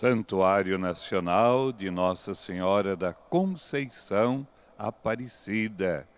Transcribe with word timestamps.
Santuário 0.00 0.78
Nacional 0.78 1.70
de 1.70 1.90
Nossa 1.90 2.32
Senhora 2.34 2.96
da 2.96 3.12
Conceição 3.12 4.46
Aparecida. 4.78 6.08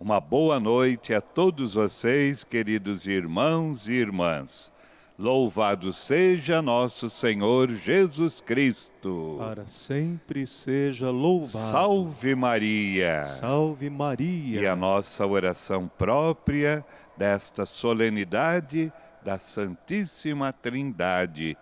Uma 0.00 0.20
boa 0.20 0.58
noite 0.58 1.14
a 1.14 1.20
todos 1.20 1.74
vocês, 1.74 2.42
queridos 2.42 3.06
irmãos 3.06 3.86
e 3.86 3.92
irmãs. 3.92 4.72
Louvado 5.16 5.92
seja 5.92 6.60
nosso 6.60 7.08
Senhor 7.08 7.70
Jesus 7.70 8.40
Cristo. 8.40 9.36
Para 9.38 9.64
sempre 9.68 10.44
seja 10.44 11.08
louvado. 11.08 11.70
Salve 11.70 12.34
Maria. 12.34 13.24
Salve 13.26 13.88
Maria. 13.90 14.60
E 14.60 14.66
a 14.66 14.74
nossa 14.74 15.24
oração 15.24 15.86
própria 15.86 16.84
desta 17.16 17.64
solenidade 17.64 18.92
da 19.22 19.38
Santíssima 19.38 20.52
Trindade 20.52 21.56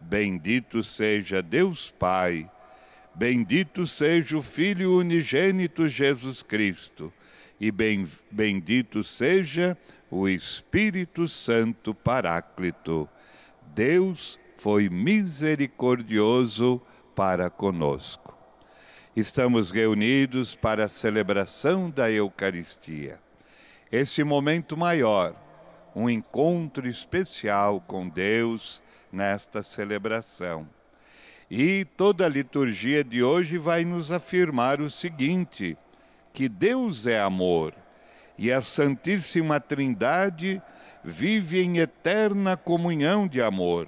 Bendito 0.00 0.82
seja 0.82 1.42
Deus 1.42 1.90
Pai, 1.90 2.50
bendito 3.14 3.86
seja 3.86 4.36
o 4.36 4.42
Filho 4.42 4.96
unigênito 4.96 5.86
Jesus 5.86 6.42
Cristo, 6.42 7.12
e 7.60 7.70
bem, 7.70 8.08
bendito 8.30 9.04
seja 9.04 9.76
o 10.10 10.26
Espírito 10.28 11.28
Santo 11.28 11.94
Paráclito. 11.94 13.08
Deus 13.74 14.38
foi 14.54 14.88
misericordioso 14.88 16.80
para 17.14 17.50
conosco. 17.50 18.36
Estamos 19.14 19.70
reunidos 19.70 20.54
para 20.54 20.86
a 20.86 20.88
celebração 20.88 21.90
da 21.90 22.10
Eucaristia. 22.10 23.18
Esse 23.92 24.24
momento 24.24 24.76
maior, 24.76 25.34
um 25.94 26.08
encontro 26.08 26.88
especial 26.88 27.80
com 27.80 28.08
Deus 28.08 28.82
nesta 29.12 29.62
celebração. 29.62 30.68
E 31.50 31.84
toda 31.96 32.26
a 32.26 32.28
liturgia 32.28 33.02
de 33.02 33.22
hoje 33.22 33.58
vai 33.58 33.84
nos 33.84 34.12
afirmar 34.12 34.80
o 34.80 34.88
seguinte: 34.88 35.76
que 36.32 36.48
Deus 36.48 37.06
é 37.06 37.20
amor 37.20 37.74
e 38.38 38.50
a 38.50 38.62
Santíssima 38.62 39.60
Trindade 39.60 40.62
vive 41.04 41.60
em 41.60 41.78
eterna 41.78 42.56
comunhão 42.56 43.28
de 43.28 43.42
amor. 43.42 43.86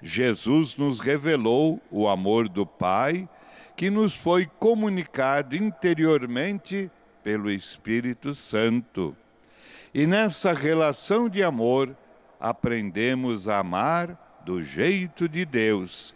Jesus 0.00 0.76
nos 0.76 1.00
revelou 1.00 1.80
o 1.90 2.06
amor 2.08 2.48
do 2.48 2.64
Pai, 2.64 3.28
que 3.76 3.90
nos 3.90 4.14
foi 4.14 4.46
comunicado 4.46 5.56
interiormente 5.56 6.88
pelo 7.24 7.50
Espírito 7.50 8.34
Santo. 8.34 9.16
E 9.92 10.06
nessa 10.06 10.52
relação 10.52 11.28
de 11.28 11.42
amor, 11.42 11.96
aprendemos 12.40 13.46
a 13.46 13.58
amar 13.58 14.40
do 14.44 14.62
jeito 14.62 15.28
de 15.28 15.44
Deus. 15.44 16.14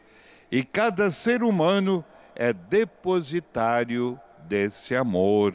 E 0.51 0.65
cada 0.65 1.11
ser 1.11 1.43
humano 1.43 2.05
é 2.35 2.53
depositário 2.53 4.19
desse 4.49 4.97
amor. 4.97 5.55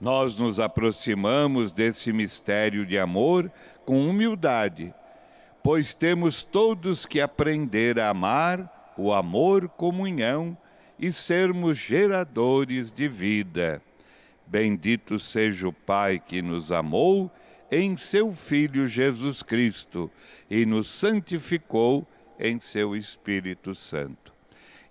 Nós 0.00 0.38
nos 0.38 0.58
aproximamos 0.58 1.72
desse 1.72 2.12
mistério 2.12 2.84
de 2.84 2.98
amor 2.98 3.50
com 3.84 4.08
humildade, 4.08 4.92
pois 5.62 5.94
temos 5.94 6.42
todos 6.42 7.06
que 7.06 7.20
aprender 7.20 8.00
a 8.00 8.10
amar 8.10 8.94
o 8.96 9.12
amor 9.12 9.68
comunhão 9.68 10.56
e 10.98 11.10
sermos 11.10 11.78
geradores 11.78 12.90
de 12.90 13.08
vida. 13.08 13.82
Bendito 14.46 15.18
seja 15.18 15.68
o 15.68 15.72
Pai 15.72 16.18
que 16.24 16.42
nos 16.42 16.70
amou 16.70 17.30
em 17.70 17.96
seu 17.96 18.32
Filho 18.32 18.86
Jesus 18.86 19.42
Cristo 19.42 20.10
e 20.50 20.64
nos 20.66 20.88
santificou 20.88 22.06
em 22.38 22.60
seu 22.60 22.94
Espírito 22.94 23.74
Santo. 23.74 24.32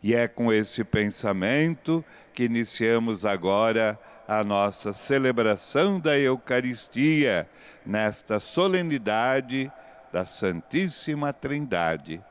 E 0.01 0.13
é 0.13 0.27
com 0.27 0.51
esse 0.51 0.83
pensamento 0.83 2.03
que 2.33 2.43
iniciamos 2.43 3.25
agora 3.25 3.97
a 4.27 4.43
nossa 4.43 4.91
celebração 4.91 5.99
da 5.99 6.17
Eucaristia, 6.17 7.49
nesta 7.85 8.39
solenidade 8.39 9.71
da 10.11 10.25
Santíssima 10.25 11.31
Trindade. 11.31 12.21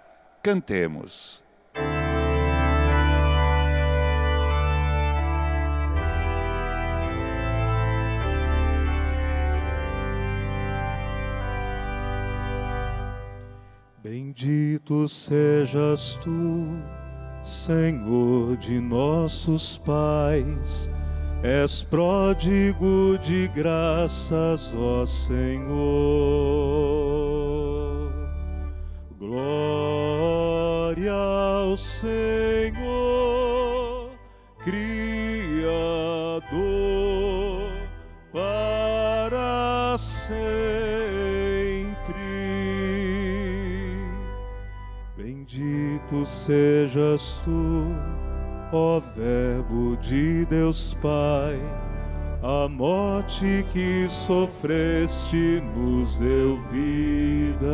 Cantemos. 0.42 1.42
Bendito 14.32 15.06
sejas 15.10 16.16
tu, 16.24 16.78
Senhor 17.42 18.56
de 18.56 18.80
nossos 18.80 19.76
pais, 19.76 20.90
és 21.42 21.82
pródigo 21.82 23.18
de 23.18 23.46
graças, 23.48 24.72
ó 24.74 25.04
Senhor. 25.04 25.68
Glória 29.18 31.12
ao 31.12 31.76
Senhor, 31.76 32.72
Criador, 34.64 35.60
para 38.32 39.98
sempre. 39.98 40.81
Sejas 46.26 47.40
tu, 47.44 47.94
ó 48.72 49.00
Verbo 49.00 49.96
de 49.96 50.44
Deus 50.46 50.94
Pai, 50.94 51.60
a 52.42 52.68
morte 52.68 53.64
que 53.72 54.08
sofreste 54.08 55.62
nos 55.76 56.16
deu 56.16 56.60
vida. 56.70 57.68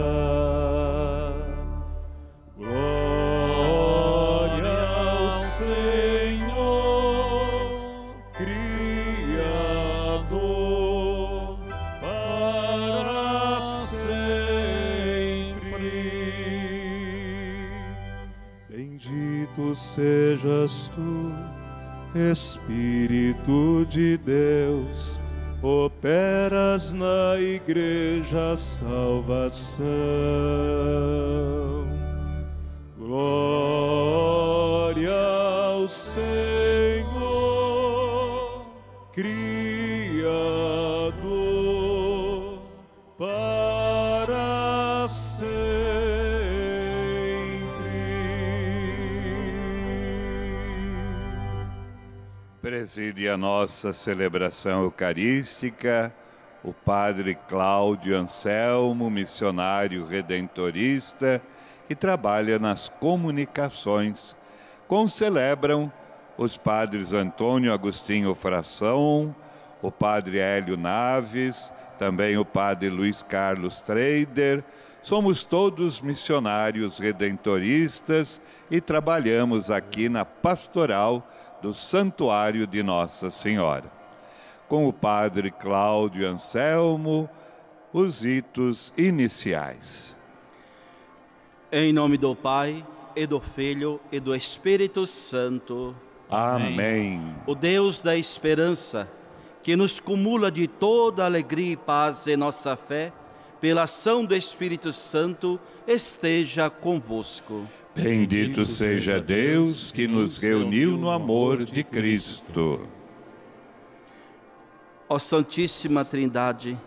Glória 2.57 2.98
sejas 19.79 20.91
tu, 20.95 21.33
Espírito 22.31 23.87
de 23.89 24.17
Deus, 24.19 25.21
operas 25.63 26.93
na 26.93 27.39
igreja 27.39 28.57
salvação. 28.57 29.87
Glória 32.99 34.38
a 53.29 53.37
nossa 53.37 53.93
celebração 53.93 54.83
eucarística 54.83 56.13
o 56.63 56.73
Padre 56.73 57.37
Cláudio 57.49 58.17
Anselmo, 58.17 59.11
missionário 59.11 60.07
redentorista, 60.07 61.41
que 61.87 61.95
trabalha 61.95 62.59
nas 62.59 62.89
comunicações. 62.89 64.37
Concelebram 64.87 65.93
os 66.37 66.57
padres 66.57 67.13
Antônio 67.13 67.73
Agostinho 67.73 68.35
Fração, 68.35 69.35
o 69.81 69.91
Padre 69.91 70.39
Hélio 70.39 70.77
Naves, 70.77 71.73
também 71.99 72.37
o 72.37 72.45
Padre 72.45 72.91
Luiz 72.91 73.23
Carlos 73.23 73.81
Trader. 73.81 74.63
Somos 75.01 75.45
todos 75.45 76.01
missionários 76.01 76.99
redentoristas 76.99 78.43
e 78.71 78.81
trabalhamos 78.81 79.71
aqui 79.71 80.09
na 80.09 80.25
pastoral 80.25 81.27
do 81.63 81.75
Santuário 81.75 82.67
de 82.67 82.83
Nossa 82.83 83.31
Senhora. 83.31 83.91
Com 84.69 84.87
o 84.87 84.93
Padre 84.93 85.51
Cláudio 85.51 86.29
Anselmo, 86.29 87.29
os 87.93 88.23
ritos 88.23 88.93
iniciais. 88.97 90.17
Em 91.73 91.93
nome 91.93 92.17
do 92.17 92.35
Pai, 92.35 92.85
e 93.19 93.27
do 93.27 93.41
Filho 93.41 94.01
e 94.13 94.21
do 94.21 94.35
Espírito 94.35 95.05
Santo. 95.05 95.95
Amém. 96.31 97.35
O 97.47 97.55
Deus 97.55 98.01
da 98.01 98.17
esperança, 98.17 99.09
que 99.61 99.75
nos 99.75 99.99
cumula 99.99 100.53
de 100.53 100.69
toda 100.69 101.25
alegria 101.25 101.73
e 101.73 101.77
paz 101.77 102.29
em 102.29 102.37
nossa 102.37 102.77
fé, 102.77 103.13
pela 103.61 103.83
ação 103.83 104.25
do 104.25 104.37
Espírito 104.37 104.93
Santo, 104.93 105.59
esteja 105.85 106.71
convosco. 106.71 107.67
Bendito 108.01 108.65
seja 108.65 109.21
Deus 109.21 109.91
que 109.91 110.07
nos 110.07 110.39
reuniu 110.39 110.97
no 110.97 111.11
amor 111.11 111.65
de 111.65 111.83
Cristo. 111.83 112.87
Ó 115.09 115.19
Santíssima 115.19 116.05
Trindade, 116.05 116.79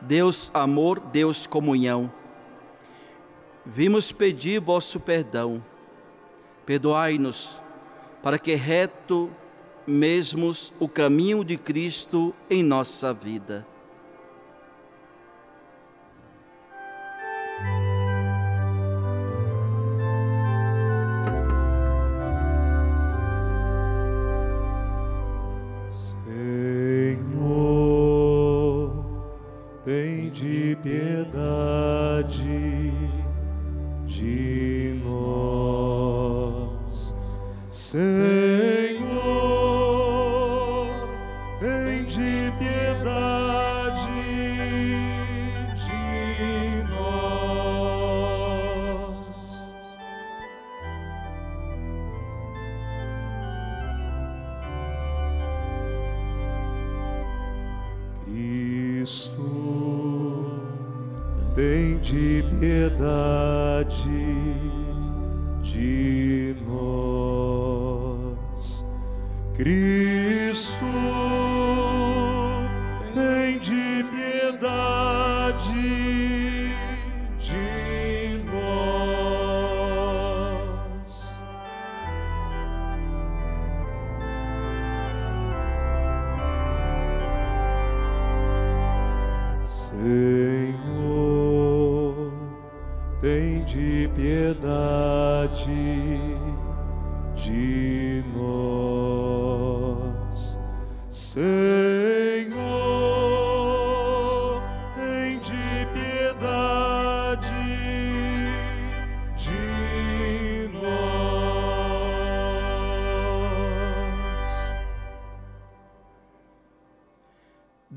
Deus 0.00 0.50
amor, 0.52 0.98
Deus 0.98 1.46
comunhão, 1.46 2.12
vimos 3.64 4.10
pedir 4.10 4.60
vosso 4.60 4.98
perdão. 4.98 5.64
Perdoai-nos, 6.66 7.62
para 8.20 8.36
que 8.36 8.56
reto 8.56 9.30
mesmos 9.86 10.72
o 10.80 10.88
caminho 10.88 11.44
de 11.44 11.56
Cristo 11.56 12.34
em 12.50 12.64
nossa 12.64 13.14
vida. 13.14 13.64
piedade 30.76 32.32
de 34.06 34.51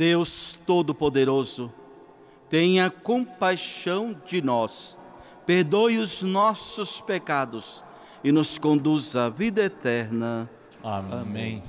Deus 0.06 0.60
Todo-Poderoso, 0.68 1.74
tenha 2.48 2.92
compaixão 2.92 4.16
de 4.24 4.40
nós, 4.40 5.00
perdoe 5.48 5.98
os 5.98 6.22
nossos 6.22 7.02
pecados 7.02 7.84
e 8.24 8.32
nos 8.32 8.60
conduza 8.60 9.26
à 9.26 9.30
vida 9.30 9.64
eterna. 9.64 10.48
Amém. 10.84 11.64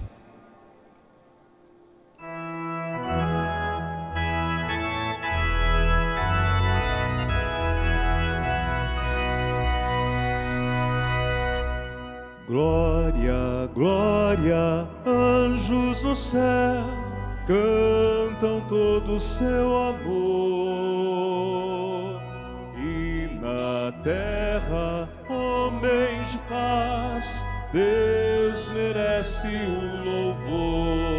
Glória, 12.47 13.71
glória, 13.73 14.87
anjos 15.07 16.03
no 16.03 16.15
céu 16.15 17.07
cantam 17.47 18.26
todo 18.41 19.17
o 19.17 19.21
seu 19.21 19.77
amor. 19.77 20.11
E 22.77 23.29
na 23.41 23.93
terra, 24.03 25.09
homens 25.29 26.33
de 26.33 26.39
paz, 26.49 27.45
Deus 27.73 28.71
merece 28.71 29.49
o 29.49 30.05
louvor. 30.05 31.17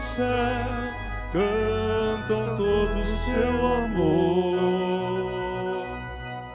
céu 0.01 1.01
cantam 1.33 2.57
todo 2.57 3.01
o 3.01 3.07
seu 3.07 3.67
amor. 3.67 4.59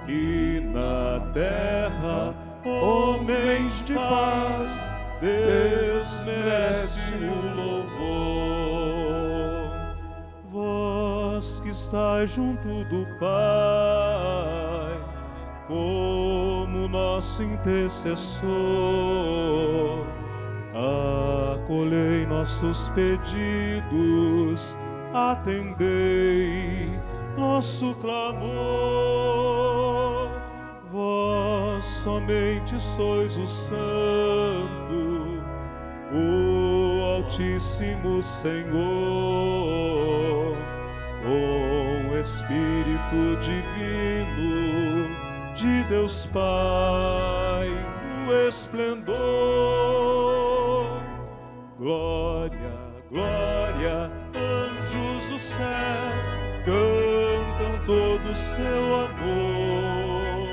E 0.08 0.62
na 0.74 1.20
terra, 1.34 2.34
homens 2.66 3.84
de 3.84 3.94
paz, 3.94 4.88
Deus 5.22 6.20
merece 6.26 7.14
o 7.24 7.56
louvor. 7.56 7.96
Vós 10.52 11.60
que 11.62 11.70
estáis 11.70 12.32
junto 12.32 12.84
do 12.86 13.06
Pai, 13.20 15.00
como 15.68 16.88
nosso 16.88 17.44
intercessor 17.44 18.46
acolhei 20.76 22.26
nossos 22.26 22.90
pedidos, 22.90 24.78
atendei 25.14 26.90
nosso 27.38 27.96
clamor. 27.96 28.44
Vós 30.92 31.86
somente 31.86 32.78
sois 32.82 33.38
o 33.38 33.48
Santo, 33.48 35.42
o 36.14 37.02
Altíssimo 37.16 38.22
Senhor, 38.22 38.76
com 41.24 42.18
Espírito 42.20 43.38
Divino 43.42 45.08
de 45.56 45.84
Deus 45.90 46.26
Pai, 46.28 47.70
o 48.28 48.34
esplendor 48.48 49.75
Glória, 51.86 52.74
glória, 53.12 54.12
anjos 54.34 55.24
do 55.30 55.38
céu, 55.38 56.16
cantam 56.66 57.86
todo 57.86 58.32
o 58.32 58.34
seu 58.34 58.96
amor. 59.06 60.48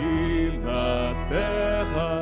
E 0.00 0.56
na 0.64 1.12
terra, 1.28 2.17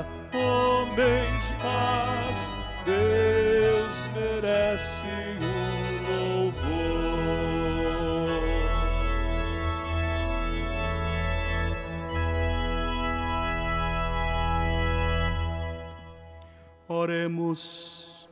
Oremos. 17.06 18.28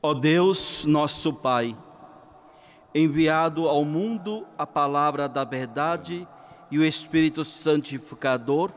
Ó 0.00 0.14
Deus, 0.14 0.84
nosso 0.84 1.32
Pai, 1.32 1.76
enviado 2.94 3.68
ao 3.68 3.84
mundo 3.84 4.46
a 4.56 4.64
palavra 4.64 5.28
da 5.28 5.42
verdade 5.42 6.24
e 6.70 6.78
o 6.78 6.84
Espírito 6.84 7.44
Santificador, 7.44 8.70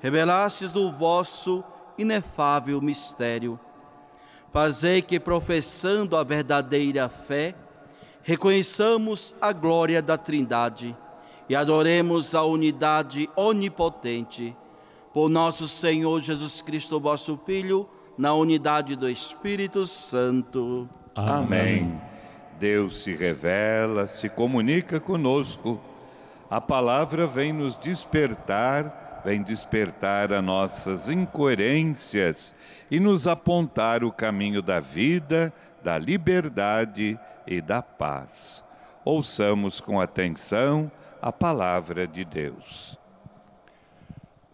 revelastes 0.00 0.74
o 0.74 0.90
vosso 0.90 1.62
inefável 1.98 2.80
mistério. 2.80 3.60
Fazei 4.50 5.02
que, 5.02 5.20
professando 5.20 6.16
a 6.16 6.24
verdadeira 6.24 7.10
fé, 7.10 7.54
reconheçamos 8.22 9.34
a 9.38 9.52
glória 9.52 10.00
da 10.00 10.16
Trindade 10.16 10.96
e 11.46 11.54
adoremos 11.54 12.34
a 12.34 12.42
unidade 12.42 13.28
onipotente. 13.36 14.56
Por 15.12 15.28
nosso 15.28 15.68
Senhor 15.68 16.20
Jesus 16.20 16.60
Cristo, 16.60 16.98
vosso 16.98 17.38
Filho, 17.44 17.88
na 18.16 18.34
unidade 18.34 18.96
do 18.96 19.08
Espírito 19.08 19.86
Santo. 19.86 20.88
Amém. 21.14 22.00
Deus 22.58 23.02
se 23.02 23.14
revela, 23.14 24.06
se 24.06 24.28
comunica 24.28 24.98
conosco. 25.00 25.80
A 26.48 26.60
palavra 26.60 27.26
vem 27.26 27.52
nos 27.52 27.76
despertar, 27.76 29.20
vem 29.24 29.42
despertar 29.42 30.32
as 30.32 30.42
nossas 30.42 31.08
incoerências 31.08 32.54
e 32.90 33.00
nos 33.00 33.26
apontar 33.26 34.04
o 34.04 34.12
caminho 34.12 34.62
da 34.62 34.80
vida, 34.80 35.52
da 35.82 35.98
liberdade 35.98 37.18
e 37.46 37.60
da 37.60 37.82
paz. 37.82 38.64
Ouçamos 39.04 39.80
com 39.80 40.00
atenção 40.00 40.90
a 41.20 41.32
palavra 41.32 42.06
de 42.06 42.24
Deus. 42.24 43.01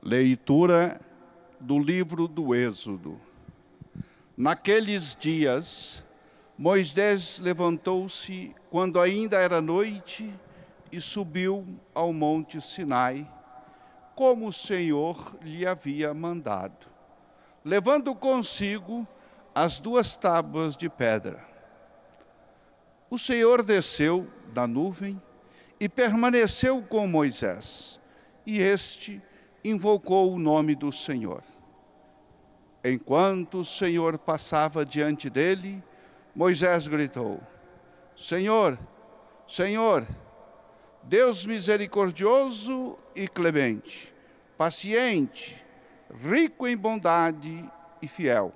Leitura 0.08 0.98
do 1.60 1.78
livro 1.78 2.26
do 2.26 2.54
Êxodo. 2.54 3.20
Naqueles 4.34 5.14
dias, 5.14 6.02
Moisés 6.56 7.38
levantou-se 7.38 8.54
quando 8.70 8.98
ainda 8.98 9.36
era 9.36 9.60
noite 9.60 10.32
e 10.90 10.98
subiu 10.98 11.78
ao 11.94 12.10
monte 12.10 12.58
Sinai, 12.58 13.30
como 14.14 14.48
o 14.48 14.52
Senhor 14.52 15.36
lhe 15.42 15.66
havia 15.66 16.14
mandado, 16.14 16.86
levando 17.62 18.14
consigo 18.14 19.06
as 19.54 19.78
duas 19.78 20.16
tábuas 20.16 20.74
de 20.74 20.88
pedra. 20.88 21.46
O 23.10 23.18
Senhor 23.18 23.62
desceu 23.62 24.26
da 24.54 24.66
nuvem 24.66 25.20
e 25.78 25.86
permaneceu 25.86 26.80
com 26.80 27.06
Moisés, 27.06 28.00
e 28.46 28.58
este 28.58 29.20
invocou 29.68 30.32
o 30.32 30.38
nome 30.38 30.74
do 30.74 30.90
Senhor. 30.90 31.42
Enquanto 32.84 33.60
o 33.60 33.64
Senhor 33.64 34.18
passava 34.18 34.84
diante 34.84 35.28
dele, 35.28 35.82
Moisés 36.34 36.86
gritou: 36.86 37.40
Senhor, 38.16 38.78
Senhor, 39.46 40.06
Deus 41.02 41.44
misericordioso 41.44 42.96
e 43.14 43.26
clemente, 43.26 44.14
paciente, 44.56 45.64
rico 46.22 46.66
em 46.66 46.76
bondade 46.76 47.68
e 48.00 48.08
fiel. 48.08 48.52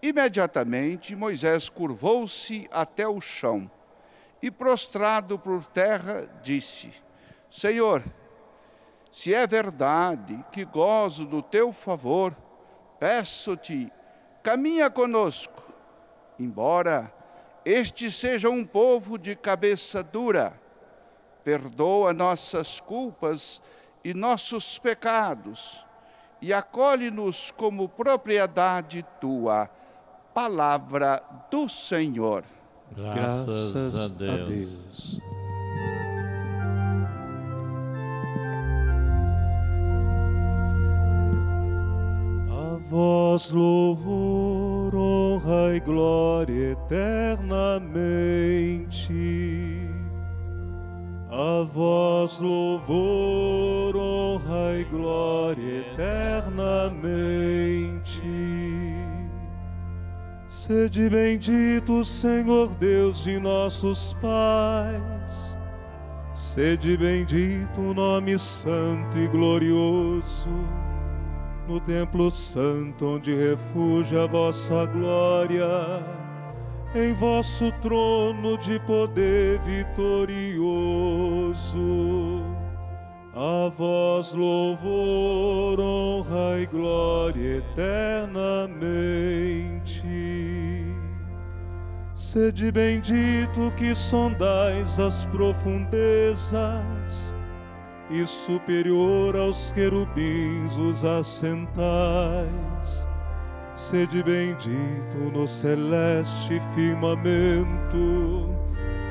Imediatamente 0.00 1.14
Moisés 1.14 1.68
curvou-se 1.68 2.68
até 2.72 3.06
o 3.06 3.20
chão 3.20 3.70
e, 4.42 4.50
prostrado 4.50 5.38
por 5.38 5.64
terra, 5.66 6.28
disse: 6.42 6.90
Senhor, 7.50 8.02
se 9.12 9.34
é 9.34 9.46
verdade 9.46 10.42
que 10.50 10.64
gozo 10.64 11.26
do 11.26 11.42
teu 11.42 11.70
favor, 11.70 12.34
peço-te, 12.98 13.92
caminha 14.42 14.88
conosco, 14.88 15.62
embora 16.38 17.12
este 17.64 18.10
seja 18.10 18.48
um 18.48 18.64
povo 18.64 19.18
de 19.18 19.36
cabeça 19.36 20.02
dura. 20.02 20.58
Perdoa 21.44 22.12
nossas 22.12 22.80
culpas 22.80 23.60
e 24.02 24.14
nossos 24.14 24.78
pecados, 24.78 25.84
e 26.40 26.52
acolhe-nos 26.52 27.50
como 27.50 27.88
propriedade 27.88 29.04
tua. 29.20 29.68
Palavra 30.32 31.22
do 31.50 31.68
Senhor. 31.68 32.44
Graças, 32.92 33.72
Graças 33.72 33.96
a, 33.96 34.08
Deus. 34.08 34.40
a 34.40 34.44
Deus. 34.46 35.41
Vós 42.92 43.50
louvor, 43.50 44.94
honra 44.94 45.74
e 45.74 45.80
glória 45.80 46.72
eternamente. 46.72 47.88
A 51.30 51.64
vós 51.72 52.38
louvor, 52.38 53.96
honra 53.96 54.78
e 54.78 54.84
glória 54.84 55.86
eternamente. 55.90 56.92
Sede 60.46 61.08
bendito, 61.08 62.04
Senhor 62.04 62.74
Deus 62.74 63.24
de 63.24 63.38
nossos 63.38 64.12
pais. 64.20 65.56
Sede 66.34 66.98
bendito 66.98 67.80
o 67.80 67.94
nome 67.94 68.38
santo 68.38 69.16
e 69.16 69.26
glorioso, 69.28 70.50
no 71.68 71.78
templo 71.80 72.30
santo 72.30 73.16
onde 73.16 73.34
refugia 73.34 74.22
a 74.24 74.26
vossa 74.26 74.86
glória, 74.86 75.66
em 76.94 77.12
vosso 77.12 77.70
trono 77.80 78.56
de 78.58 78.78
poder 78.80 79.58
vitorioso. 79.60 80.58
A 83.34 83.70
vós 83.70 84.34
louvor, 84.34 85.80
honra 85.80 86.60
e 86.60 86.66
glória 86.66 87.58
eternamente. 87.58 90.02
Sede 92.14 92.70
bendito 92.70 93.72
que 93.76 93.94
sondais 93.94 95.00
as 95.00 95.24
profundezas 95.26 97.31
e 98.12 98.26
superior 98.26 99.36
aos 99.36 99.72
querubins 99.72 100.76
os 100.76 101.04
assentais. 101.04 102.46
Sede 103.74 104.22
bendito 104.22 105.18
no 105.32 105.46
celeste 105.46 106.60
firmamento 106.74 108.62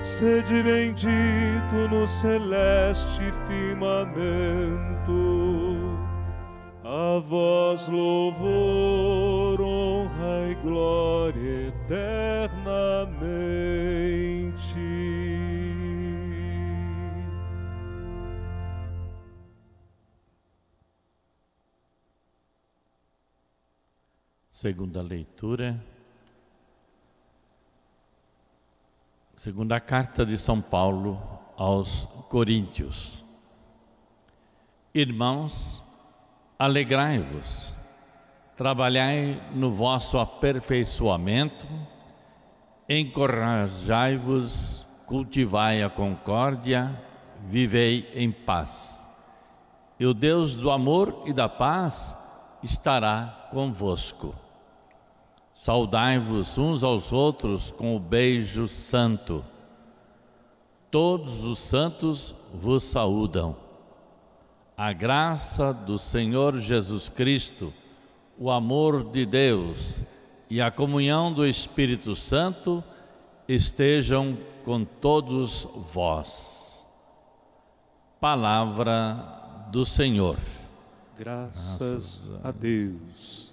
Sede 0.02 0.64
bendito 0.64 1.88
no 1.92 2.08
celeste 2.08 3.32
firmamento, 3.46 4.00
a 6.84 7.20
vós 7.20 7.88
louvor, 7.88 9.62
honra 9.62 10.50
e 10.50 10.56
glória 10.56 11.68
eternamente. 11.68 13.21
Segunda 24.62 25.02
leitura 25.02 25.84
Segunda 29.36 29.80
carta 29.80 30.24
de 30.24 30.38
São 30.38 30.62
Paulo 30.62 31.20
aos 31.58 32.06
Coríntios. 32.30 33.26
Irmãos, 34.94 35.84
alegrai-vos, 36.60 37.74
trabalhai 38.56 39.42
no 39.52 39.74
vosso 39.74 40.20
aperfeiçoamento, 40.20 41.66
encorajai-vos, 42.88 44.86
cultivai 45.08 45.82
a 45.82 45.90
concórdia, 45.90 47.02
vivei 47.48 48.12
em 48.14 48.32
paz. 48.32 49.04
E 50.00 50.06
o 50.06 50.14
Deus 50.14 50.54
do 50.54 50.70
amor 50.70 51.24
e 51.26 51.34
da 51.34 51.50
paz 51.50 52.16
estará 52.62 53.48
convosco. 53.50 54.41
Saudai-vos 55.64 56.58
uns 56.58 56.84
aos 56.84 57.12
outros 57.12 57.70
com 57.70 57.96
o 57.96 58.00
beijo 58.00 58.68
santo. 58.68 59.46
Todos 60.90 61.44
os 61.44 61.60
santos 61.60 62.34
vos 62.52 62.84
saúdam. 62.84 63.56
A 64.76 64.92
graça 64.92 65.72
do 65.72 66.00
Senhor 66.00 66.58
Jesus 66.58 67.08
Cristo, 67.10 67.72
o 68.40 68.50
amor 68.50 69.12
de 69.12 69.24
Deus 69.24 70.04
e 70.50 70.60
a 70.60 70.72
comunhão 70.72 71.32
do 71.32 71.46
Espírito 71.46 72.16
Santo 72.16 72.84
estejam 73.48 74.36
com 74.66 74.84
todos 74.84 75.68
vós. 75.76 76.88
Palavra 78.20 79.68
do 79.72 79.86
Senhor. 79.86 80.40
Graças, 81.16 82.32
a 82.44 82.50
Deus. 82.50 83.51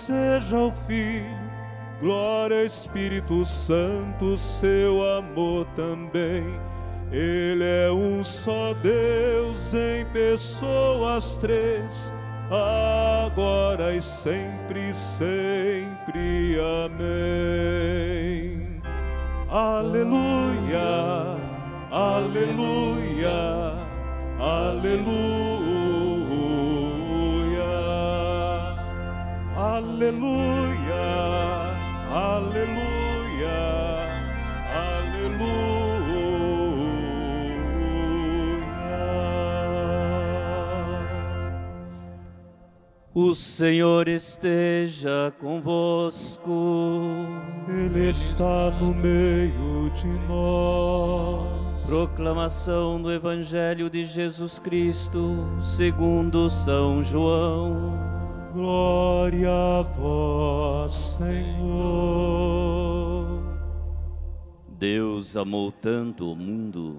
Seja 0.00 0.56
o 0.56 0.72
Filho 0.86 1.50
Glória 2.00 2.64
Espírito 2.64 3.44
Santo, 3.44 4.38
seu 4.38 5.06
amor 5.18 5.66
também. 5.76 6.58
Ele 7.12 7.64
é 7.64 7.92
um 7.92 8.24
só 8.24 8.72
Deus 8.72 9.74
em 9.74 10.06
pessoas 10.06 11.36
três, 11.36 12.16
agora 12.50 13.94
e 13.94 14.00
sempre, 14.00 14.94
sempre. 14.94 16.56
Amém. 16.86 18.80
Aleluia, 19.50 21.36
aleluia, 21.90 23.76
aleluia, 24.38 25.39
aleluia. 30.00 31.76
Aleluia, 32.10 33.58
aleluia. 34.74 36.00
O 43.14 43.34
Senhor 43.34 44.08
esteja 44.08 45.32
convosco. 45.38 46.50
Ele 47.68 48.08
está 48.08 48.70
no 48.70 48.94
meio 48.94 49.90
de 49.94 50.08
nós. 50.26 51.84
Proclamação 51.86 53.02
do 53.02 53.12
Evangelho 53.12 53.90
de 53.90 54.04
Jesus 54.04 54.58
Cristo, 54.58 55.46
segundo 55.60 56.48
São 56.48 57.02
João. 57.02 58.09
Glória 58.52 59.48
a 59.52 59.82
vós, 59.82 60.92
Senhor. 61.18 61.68
Deus 64.76 65.36
amou 65.36 65.70
tanto 65.70 66.32
o 66.32 66.34
mundo 66.34 66.98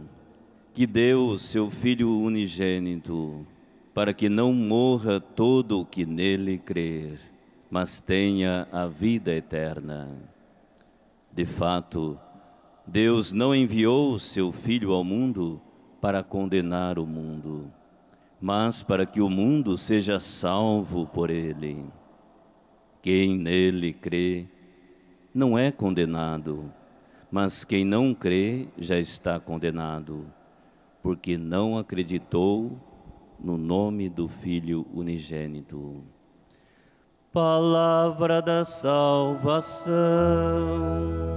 que 0.74 0.88
deu 0.88 1.28
o 1.28 1.38
seu 1.38 1.70
Filho 1.70 2.18
unigênito, 2.22 3.46
para 3.94 4.14
que 4.14 4.30
não 4.30 4.54
morra 4.54 5.20
todo 5.20 5.82
o 5.82 5.86
que 5.86 6.06
nele 6.06 6.58
crer, 6.58 7.20
mas 7.70 8.00
tenha 8.00 8.66
a 8.72 8.88
vida 8.88 9.34
eterna. 9.34 10.08
De 11.34 11.44
fato, 11.46 12.18
Deus 12.88 13.34
não 13.34 13.54
enviou 13.54 14.14
o 14.14 14.20
seu 14.20 14.54
Filho 14.54 14.94
ao 14.94 15.04
mundo 15.04 15.60
para 16.00 16.24
condenar 16.24 16.98
o 16.98 17.06
mundo 17.06 17.70
mas 18.42 18.82
para 18.82 19.06
que 19.06 19.22
o 19.22 19.30
mundo 19.30 19.78
seja 19.78 20.20
salvo 20.20 21.06
por 21.06 21.30
ele. 21.30 21.86
Quem 23.02 23.38
nele 23.38 23.94
crê 23.94 24.48
não 25.34 25.58
é 25.58 25.72
condenado, 25.72 26.72
mas 27.32 27.64
quem 27.64 27.86
não 27.86 28.14
crê 28.14 28.68
já 28.78 28.98
está 28.98 29.40
condenado, 29.40 30.26
porque 31.04 31.38
não 31.38 31.78
acreditou 31.78 32.78
no 33.40 33.58
nome 33.58 34.10
do 34.10 34.28
Filho 34.28 34.88
unigênito. 34.94 36.04
Palavra 37.32 38.42
da 38.42 38.66
salvação. 38.66 39.94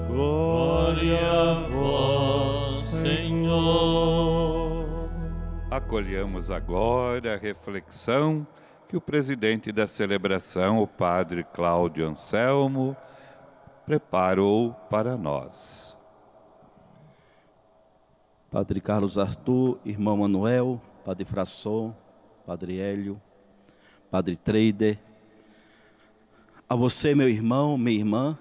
Glória 0.08 1.20
a 1.20 1.54
vós, 1.68 2.64
Senhor. 3.00 4.03
Acolhemos 5.74 6.52
agora 6.52 7.34
a 7.34 7.36
reflexão 7.36 8.46
que 8.88 8.96
o 8.96 9.00
presidente 9.00 9.72
da 9.72 9.88
celebração, 9.88 10.80
o 10.80 10.86
padre 10.86 11.42
Cláudio 11.42 12.06
Anselmo, 12.06 12.96
preparou 13.84 14.72
para 14.88 15.16
nós. 15.16 15.96
Padre 18.52 18.80
Carlos 18.80 19.18
Arthur, 19.18 19.80
irmão 19.84 20.18
Manuel, 20.18 20.80
Padre 21.04 21.24
Frasson, 21.24 21.92
Padre 22.46 22.78
Hélio, 22.78 23.20
Padre 24.12 24.36
Trader, 24.36 24.96
a 26.68 26.76
você, 26.76 27.16
meu 27.16 27.28
irmão, 27.28 27.76
minha 27.76 27.98
irmã, 27.98 28.38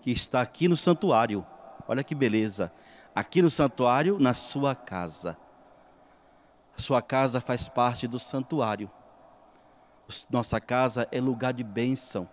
que 0.00 0.10
está 0.10 0.40
aqui 0.40 0.66
no 0.66 0.78
santuário. 0.78 1.44
Olha 1.86 2.02
que 2.02 2.14
beleza. 2.14 2.72
Aqui 3.14 3.42
no 3.42 3.50
santuário, 3.50 4.18
na 4.18 4.32
sua 4.32 4.74
casa. 4.74 5.36
Sua 6.80 7.02
casa 7.02 7.42
faz 7.42 7.68
parte 7.68 8.08
do 8.08 8.18
santuário. 8.18 8.90
Nossa 10.30 10.58
casa 10.58 11.06
é 11.12 11.20
lugar 11.20 11.52
de 11.52 11.62
bênção. 11.62 12.26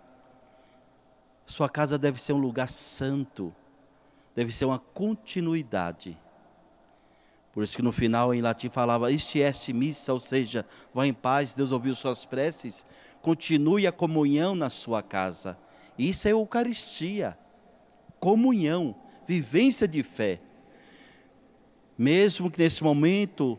Sua 1.44 1.68
casa 1.68 1.98
deve 1.98 2.20
ser 2.20 2.32
um 2.32 2.38
lugar 2.38 2.66
santo. 2.66 3.54
Deve 4.34 4.50
ser 4.50 4.64
uma 4.64 4.78
continuidade. 4.78 6.18
Por 7.52 7.62
isso 7.62 7.76
que 7.76 7.82
no 7.82 7.92
final 7.92 8.32
em 8.32 8.40
latim 8.40 8.70
falava, 8.70 9.12
este 9.12 9.38
est 9.38 9.68
missa, 9.72 10.14
ou 10.14 10.20
seja, 10.20 10.64
vá 10.94 11.06
em 11.06 11.12
paz, 11.12 11.52
Deus 11.52 11.70
ouviu 11.70 11.94
suas 11.94 12.24
preces, 12.24 12.86
continue 13.20 13.86
a 13.86 13.92
comunhão 13.92 14.54
na 14.54 14.70
sua 14.70 15.02
casa. 15.02 15.58
Isso 15.98 16.26
é 16.26 16.32
Eucaristia, 16.32 17.36
comunhão, 18.18 18.96
vivência 19.26 19.86
de 19.86 20.02
fé. 20.02 20.40
Mesmo 21.98 22.50
que 22.50 22.58
nesse 22.60 22.82
momento 22.82 23.58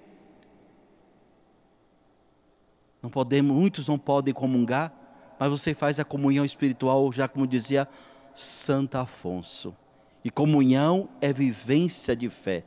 não 3.01 3.09
podemos, 3.09 3.55
muitos 3.55 3.87
não 3.87 3.97
podem 3.97 4.33
comungar, 4.33 4.93
mas 5.39 5.49
você 5.49 5.73
faz 5.73 5.99
a 5.99 6.05
comunhão 6.05 6.43
espiritual, 6.43 7.11
já 7.13 7.27
como 7.27 7.47
dizia 7.47 7.87
Santo 8.33 8.95
Afonso. 8.95 9.75
E 10.23 10.29
comunhão 10.29 11.07
é 11.21 11.31
vivência 11.31 12.15
de 12.15 12.29
fé. 12.29 12.63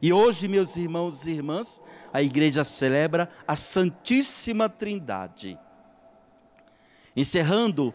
E 0.00 0.12
hoje, 0.12 0.48
meus 0.48 0.76
irmãos 0.76 1.26
e 1.26 1.30
irmãs, 1.30 1.82
a 2.12 2.22
igreja 2.22 2.64
celebra 2.64 3.30
a 3.46 3.54
Santíssima 3.54 4.68
Trindade. 4.68 5.58
Encerrando 7.14 7.94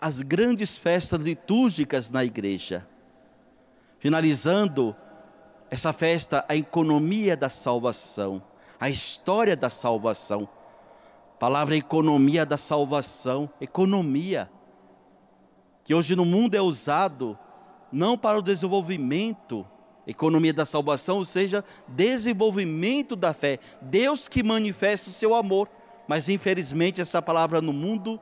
as 0.00 0.20
grandes 0.20 0.76
festas 0.76 1.22
litúrgicas 1.22 2.10
na 2.10 2.24
igreja. 2.24 2.86
Finalizando 3.98 4.94
essa 5.70 5.94
festa, 5.94 6.44
a 6.46 6.54
economia 6.54 7.36
da 7.36 7.48
salvação, 7.48 8.42
a 8.78 8.90
história 8.90 9.56
da 9.56 9.70
salvação 9.70 10.48
Palavra 11.44 11.76
economia 11.76 12.46
da 12.46 12.56
salvação, 12.56 13.50
economia, 13.60 14.50
que 15.84 15.94
hoje 15.94 16.16
no 16.16 16.24
mundo 16.24 16.54
é 16.54 16.60
usado 16.62 17.38
não 17.92 18.16
para 18.16 18.38
o 18.38 18.42
desenvolvimento, 18.42 19.66
economia 20.06 20.54
da 20.54 20.64
salvação, 20.64 21.18
ou 21.18 21.24
seja, 21.26 21.62
desenvolvimento 21.86 23.14
da 23.14 23.34
fé. 23.34 23.58
Deus 23.82 24.26
que 24.26 24.42
manifesta 24.42 25.10
o 25.10 25.12
seu 25.12 25.34
amor, 25.34 25.68
mas 26.08 26.30
infelizmente 26.30 27.02
essa 27.02 27.20
palavra 27.20 27.60
no 27.60 27.74
mundo, 27.74 28.18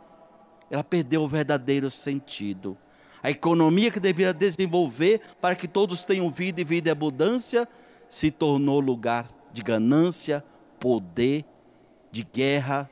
ela 0.69 0.83
perdeu 0.83 1.23
o 1.23 1.29
verdadeiro 1.29 1.93
sentido. 1.93 2.77
A 3.23 3.31
economia 3.31 3.93
que 3.93 4.01
deveria 4.01 4.35
desenvolver 4.35 5.21
para 5.41 5.55
que 5.55 5.69
todos 5.69 6.05
tenham 6.05 6.29
vida 6.29 6.61
e 6.61 6.65
vida 6.65 6.89
e 6.89 6.91
abundância, 6.91 7.69
se 8.09 8.33
tornou 8.33 8.81
lugar 8.81 9.31
de 9.53 9.63
ganância, 9.63 10.45
poder, 10.81 11.45
de 12.11 12.25
guerra, 12.25 12.91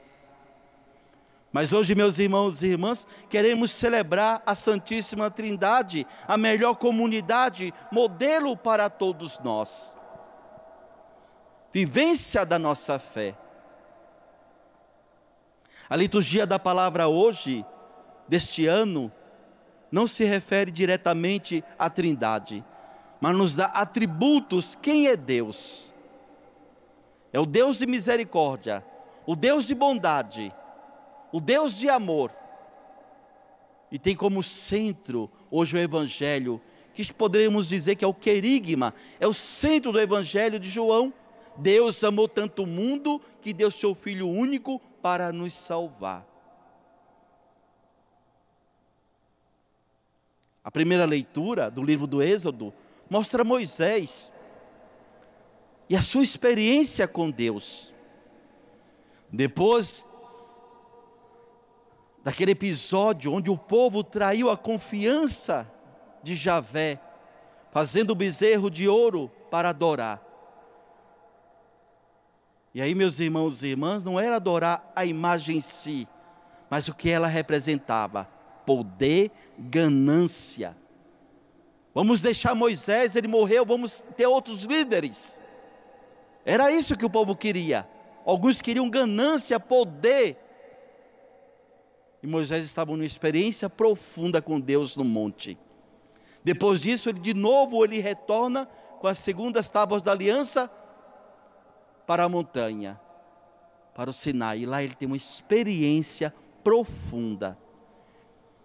mas 1.53 1.73
hoje, 1.73 1.97
meus 1.97 2.19
irmãos 2.19 2.63
e 2.63 2.69
irmãs, 2.69 3.07
queremos 3.29 3.73
celebrar 3.73 4.41
a 4.47 4.55
Santíssima 4.55 5.31
Trindade, 5.31 6.07
a 6.29 6.37
melhor 6.37 6.75
comunidade, 6.75 7.75
modelo 7.91 8.57
para 8.57 8.89
todos 8.89 9.41
nós. 9.41 9.99
Vivência 11.73 12.47
da 12.47 12.59
nossa 12.59 13.01
fé. 13.01 13.37
A 15.89 15.97
liturgia 15.97 16.47
da 16.47 16.57
palavra 16.57 17.09
hoje, 17.09 17.65
deste 18.29 18.67
ano, 18.67 19.11
não 19.91 20.07
se 20.07 20.25
refere 20.25 20.71
diretamente 20.71 21.65
à 21.77 21.91
Trindade, 21.91 22.65
mas 23.21 23.37
nos 23.37 23.57
dá 23.57 23.67
atributos 23.67 24.77
quem 24.77 25.09
é 25.09 25.17
Deus. 25.17 25.93
É 27.33 27.41
o 27.41 27.47
Deus 27.47 27.79
de 27.79 27.87
misericórdia, 27.87 28.85
o 29.27 29.35
Deus 29.35 29.67
de 29.67 29.75
bondade, 29.75 30.55
o 31.33 31.41
Deus 31.41 31.77
de 31.77 31.89
amor. 31.89 32.33
E 33.91 33.99
tem 33.99 34.15
como 34.15 34.43
centro 34.43 35.31
hoje 35.51 35.77
o 35.77 35.81
Evangelho, 35.81 36.61
que 36.95 37.13
poderíamos 37.13 37.69
dizer 37.69 37.97
que 37.97 38.05
é 38.05 38.09
o 38.09 38.15
querigma, 38.15 38.95
é 39.19 39.27
o 39.27 39.35
centro 39.35 39.93
do 39.93 40.01
Evangelho 40.01 40.59
de 40.59 40.69
João. 40.69 41.13
Deus 41.57 42.03
amou 42.05 42.29
tanto 42.29 42.63
o 42.63 42.67
mundo 42.67 43.21
que 43.43 43.53
deu 43.53 43.71
seu 43.71 43.95
Filho 43.95 44.29
único 44.29 44.81
para 45.03 45.33
nos 45.33 45.55
salvar. 45.55 46.27
A 50.63 50.71
primeira 50.71 51.05
leitura 51.05 51.71
do 51.71 51.83
livro 51.83 52.07
do 52.07 52.23
Êxodo 52.23 52.73
mostra 53.09 53.43
Moisés 53.43 54.33
e 55.89 55.97
a 55.97 56.03
sua 56.03 56.23
experiência 56.23 57.09
com 57.09 57.31
Deus. 57.31 57.95
Depois 59.33 60.07
daquele 62.23 62.53
episódio 62.53 63.33
onde 63.33 63.51
o 63.51 63.57
povo 63.57 64.05
traiu 64.05 64.51
a 64.51 64.57
confiança 64.57 65.71
de 66.23 66.35
Javé, 66.35 67.01
fazendo 67.71 68.11
o 68.11 68.15
bezerro 68.15 68.71
de 68.71 68.89
ouro 68.89 69.31
para 69.51 69.71
adorar. 69.71 70.23
E 72.75 72.81
aí, 72.81 72.95
meus 72.95 73.19
irmãos 73.19 73.63
e 73.63 73.69
irmãs, 73.69 74.05
não 74.05 74.19
era 74.21 74.37
adorar 74.37 74.93
a 74.95 75.05
imagem 75.05 75.57
em 75.57 75.61
si, 75.61 76.07
mas 76.69 76.87
o 76.89 76.95
que 76.95 77.11
ela 77.11 77.27
representava: 77.27 78.29
poder, 78.65 79.31
ganância. 79.59 80.77
Vamos 81.93 82.23
deixar 82.23 82.55
Moisés, 82.55 83.17
ele 83.17 83.27
morreu, 83.27 83.67
vamos 83.67 84.01
ter 84.17 84.27
outros 84.27 84.63
líderes. 84.65 85.41
Era 86.45 86.71
isso 86.71 86.97
que 86.97 87.05
o 87.05 87.11
povo 87.11 87.35
queria. 87.35 87.89
Alguns 88.25 88.61
queriam 88.61 88.89
ganância, 88.89 89.59
poder. 89.59 90.39
E 92.23 92.27
Moisés 92.27 92.65
estava 92.65 92.93
numa 92.93 93.05
experiência 93.05 93.71
profunda 93.71 94.43
com 94.43 94.61
Deus 94.61 94.97
no 94.97 95.05
monte. 95.05 95.59
Depois 96.45 96.83
disso, 96.83 97.09
ele 97.09 97.21
de 97.21 97.35
novo 97.35 97.85
ele 97.85 97.99
retorna 97.99 98.67
com 98.99 99.07
as 99.07 99.19
segundas 99.19 99.69
tábuas 99.69 100.03
da 100.03 100.13
aliança 100.13 100.71
para 102.07 102.25
a 102.25 102.29
montanha, 102.29 103.01
para 103.95 104.11
o 104.11 104.13
Sinai. 104.13 104.61
E 104.61 104.67
lá 104.67 104.83
ele 104.83 104.95
tem 104.95 105.07
uma 105.07 105.17
experiência 105.17 106.35
profunda. 106.63 107.59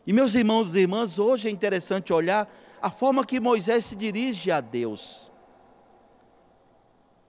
E 0.06 0.14
meus 0.14 0.36
irmãos 0.36 0.76
e 0.76 0.80
irmãs, 0.80 1.18
hoje 1.18 1.48
é 1.48 1.52
interessante 1.52 2.14
olhar 2.14 2.52
a 2.82 2.92
forma 2.92 3.26
que 3.26 3.40
Moisés 3.40 3.86
se 3.86 3.96
dirige 3.96 4.52
a 4.52 4.62
Deus. 4.62 5.32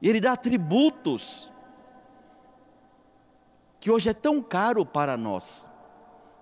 Ele 0.02 0.20
dá 0.20 0.36
tributos 0.36 1.50
que 3.80 3.90
hoje 3.90 4.10
é 4.10 4.14
tão 4.14 4.42
caro 4.42 4.84
para 4.84 5.16
nós. 5.16 5.70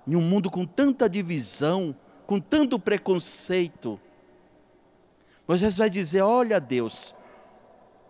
Em 0.06 0.16
um 0.16 0.20
mundo 0.20 0.50
com 0.50 0.66
tanta 0.66 1.08
divisão, 1.08 1.94
com 2.26 2.40
tanto 2.40 2.78
preconceito. 2.78 4.00
Moisés 5.46 5.76
vai 5.76 5.88
dizer: 5.88 6.22
Olha, 6.22 6.60
Deus, 6.60 7.14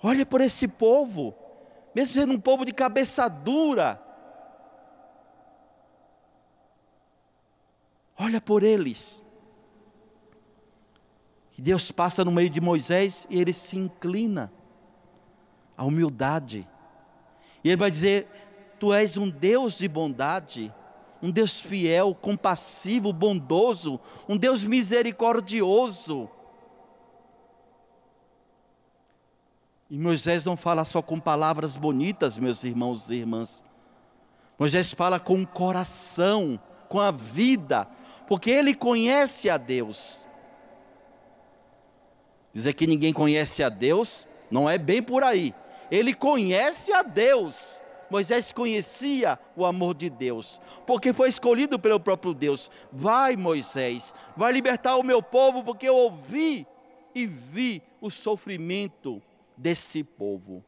olha 0.03 0.25
por 0.25 0.41
esse 0.41 0.69
povo, 0.69 1.35
mesmo 1.95 2.15
sendo 2.15 2.33
um 2.33 2.41
povo 2.41 2.65
de 2.65 2.73
cabeça 2.73 3.29
dura, 3.29 4.01
olha 8.19 8.41
por 8.41 8.63
eles. 8.63 9.25
E 11.57 11.63
Deus 11.63 11.93
passa 11.93 12.25
no 12.25 12.33
meio 12.33 12.51
de 12.51 12.61
Moisés 12.61 13.29
e 13.31 13.41
ele 13.41 13.53
se 13.53 13.77
inclina 13.77 14.53
à 15.77 15.85
humildade. 15.85 16.69
E 17.63 17.69
ele 17.69 17.77
vai 17.77 17.91
dizer: 17.91 18.27
Tu 18.81 18.93
és 18.93 19.17
um 19.17 19.31
Deus 19.31 19.79
de 19.79 19.89
bondade 19.89 20.73
um 21.25 21.31
Deus 21.31 21.59
fiel, 21.59 22.15
compassivo, 22.15 23.11
bondoso, 23.11 23.99
um 24.29 24.37
Deus 24.37 24.63
misericordioso. 24.63 26.29
E 29.89 29.97
Moisés 29.99 30.45
não 30.45 30.55
fala 30.55 30.85
só 30.85 31.01
com 31.01 31.19
palavras 31.19 31.79
bonitas, 31.79 32.37
meus 32.37 32.63
irmãos 32.63 33.11
e 33.11 33.15
irmãs. 33.15 33.65
Moisés 34.59 34.93
fala 34.93 35.19
com 35.19 35.41
o 35.41 35.47
coração, 35.47 36.61
com 36.91 37.01
a 37.01 37.11
vida, 37.11 37.89
porque 38.29 38.51
ele 38.51 38.75
conhece 38.75 39.49
a 39.49 39.57
Deus. 39.57 40.27
Dizer 42.53 42.75
que 42.75 42.87
ninguém 42.87 43.15
conhece 43.15 43.63
a 43.63 43.71
Deus 43.71 44.29
não 44.51 44.69
é 44.69 44.77
bem 44.77 45.03
por 45.03 45.25
aí. 45.25 45.55
Ele 45.91 46.13
conhece 46.13 46.93
a 46.93 47.03
Deus. 47.03 47.81
Moisés 48.11 48.53
conhecia 48.53 49.39
o 49.57 49.65
amor 49.65 49.95
de 49.95 50.09
Deus, 50.11 50.61
porque 50.87 51.13
foi 51.13 51.29
escolhido 51.29 51.79
pelo 51.79 52.01
próprio 52.01 52.35
Deus. 52.35 52.71
Vai, 52.93 53.37
Moisés, 53.37 54.15
vai 54.37 54.53
libertar 54.53 54.97
o 54.97 55.03
meu 55.03 55.23
povo, 55.23 55.63
porque 55.65 55.89
eu 55.89 55.97
ouvi 55.97 56.67
e 57.15 57.27
vi 57.27 57.83
o 58.01 58.11
sofrimento 58.11 59.23
desse 59.57 60.03
povo. 60.03 60.65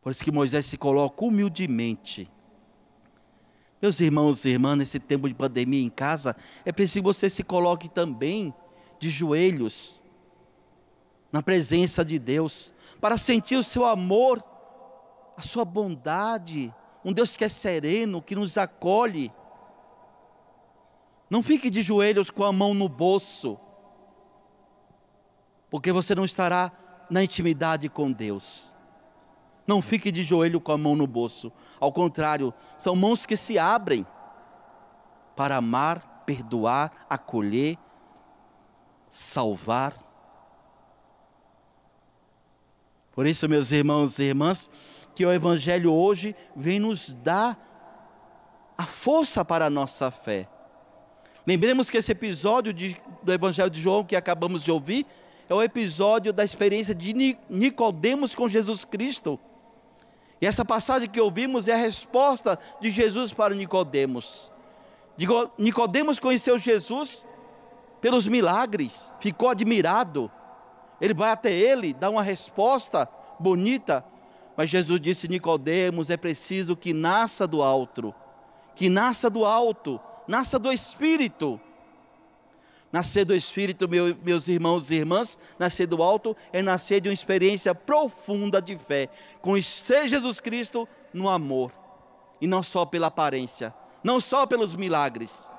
Por 0.00 0.10
isso 0.10 0.22
que 0.22 0.30
Moisés 0.30 0.66
se 0.66 0.78
coloca 0.78 1.24
humildemente. 1.24 2.30
Meus 3.82 4.00
irmãos 4.00 4.44
e 4.44 4.50
irmãs, 4.50 4.76
nesse 4.76 5.00
tempo 5.00 5.28
de 5.28 5.34
pandemia 5.34 5.82
em 5.82 5.90
casa, 5.90 6.36
é 6.64 6.72
preciso 6.72 7.00
que 7.00 7.06
você 7.06 7.28
se 7.28 7.42
coloque 7.42 7.88
também 7.88 8.54
de 8.98 9.10
joelhos 9.10 10.00
na 11.32 11.42
presença 11.42 12.04
de 12.04 12.18
Deus 12.18 12.74
para 13.00 13.18
sentir 13.18 13.56
o 13.56 13.62
seu 13.62 13.84
amor, 13.84 14.42
a 15.36 15.42
sua 15.42 15.64
bondade, 15.64 16.72
um 17.04 17.12
Deus 17.12 17.36
que 17.36 17.44
é 17.44 17.48
sereno, 17.48 18.22
que 18.22 18.34
nos 18.34 18.56
acolhe. 18.56 19.32
Não 21.28 21.42
fique 21.42 21.68
de 21.70 21.82
joelhos 21.82 22.30
com 22.30 22.44
a 22.44 22.52
mão 22.52 22.72
no 22.72 22.88
bolso, 22.88 23.58
porque 25.70 25.92
você 25.92 26.14
não 26.14 26.24
estará 26.24 26.72
na 27.10 27.22
intimidade 27.22 27.88
com 27.88 28.10
Deus. 28.10 28.74
Não 29.66 29.82
fique 29.82 30.12
de 30.12 30.22
joelho 30.22 30.60
com 30.60 30.70
a 30.70 30.78
mão 30.78 30.94
no 30.94 31.06
bolso. 31.06 31.52
Ao 31.80 31.92
contrário, 31.92 32.54
são 32.78 32.94
mãos 32.94 33.26
que 33.26 33.36
se 33.36 33.58
abrem 33.58 34.06
para 35.34 35.56
amar, 35.56 36.22
perdoar, 36.24 37.06
acolher, 37.10 37.76
salvar. 39.10 39.92
Por 43.16 43.26
isso, 43.26 43.48
meus 43.48 43.72
irmãos 43.72 44.18
e 44.18 44.24
irmãs, 44.24 44.70
que 45.14 45.24
o 45.24 45.32
Evangelho 45.32 45.90
hoje 45.90 46.36
vem 46.54 46.78
nos 46.78 47.14
dar 47.14 47.58
a 48.76 48.84
força 48.84 49.42
para 49.42 49.64
a 49.64 49.70
nossa 49.70 50.10
fé. 50.10 50.46
Lembremos 51.46 51.88
que 51.88 51.96
esse 51.96 52.12
episódio 52.12 52.74
de, 52.74 52.94
do 53.22 53.32
Evangelho 53.32 53.70
de 53.70 53.80
João 53.80 54.04
que 54.04 54.14
acabamos 54.14 54.62
de 54.62 54.70
ouvir 54.70 55.06
é 55.48 55.54
o 55.54 55.62
episódio 55.62 56.30
da 56.30 56.44
experiência 56.44 56.94
de 56.94 57.38
Nicodemos 57.48 58.34
com 58.34 58.50
Jesus 58.50 58.84
Cristo. 58.84 59.40
E 60.38 60.46
essa 60.46 60.62
passagem 60.62 61.08
que 61.08 61.18
ouvimos 61.18 61.68
é 61.68 61.72
a 61.72 61.78
resposta 61.78 62.58
de 62.82 62.90
Jesus 62.90 63.32
para 63.32 63.54
Nicodemos. 63.54 64.52
Nicodemos 65.56 66.18
conheceu 66.18 66.58
Jesus 66.58 67.24
pelos 67.98 68.28
milagres, 68.28 69.10
ficou 69.20 69.48
admirado. 69.48 70.30
Ele 71.00 71.14
vai 71.14 71.30
até 71.30 71.52
ele, 71.52 71.92
dá 71.92 72.08
uma 72.08 72.22
resposta 72.22 73.08
bonita, 73.38 74.04
mas 74.56 74.70
Jesus 74.70 75.00
disse: 75.00 75.28
Nicodemos, 75.28 76.10
é 76.10 76.16
preciso 76.16 76.76
que 76.76 76.92
nasça 76.92 77.46
do 77.46 77.62
alto, 77.62 78.14
que 78.74 78.88
nasça 78.88 79.28
do 79.28 79.44
alto, 79.44 80.00
nasça 80.26 80.58
do 80.58 80.72
Espírito. 80.72 81.60
Nascer 82.92 83.24
do 83.24 83.34
Espírito, 83.34 83.88
meu, 83.88 84.16
meus 84.22 84.48
irmãos 84.48 84.90
e 84.90 84.94
irmãs, 84.94 85.38
nascer 85.58 85.86
do 85.86 86.02
alto 86.02 86.34
é 86.52 86.62
nascer 86.62 87.00
de 87.00 87.08
uma 87.08 87.14
experiência 87.14 87.74
profunda 87.74 88.62
de 88.62 88.78
fé, 88.78 89.10
conhecer 89.42 90.08
Jesus 90.08 90.40
Cristo 90.40 90.88
no 91.12 91.28
amor, 91.28 91.72
e 92.40 92.46
não 92.46 92.62
só 92.62 92.86
pela 92.86 93.08
aparência, 93.08 93.74
não 94.02 94.20
só 94.20 94.46
pelos 94.46 94.76
milagres, 94.76 95.50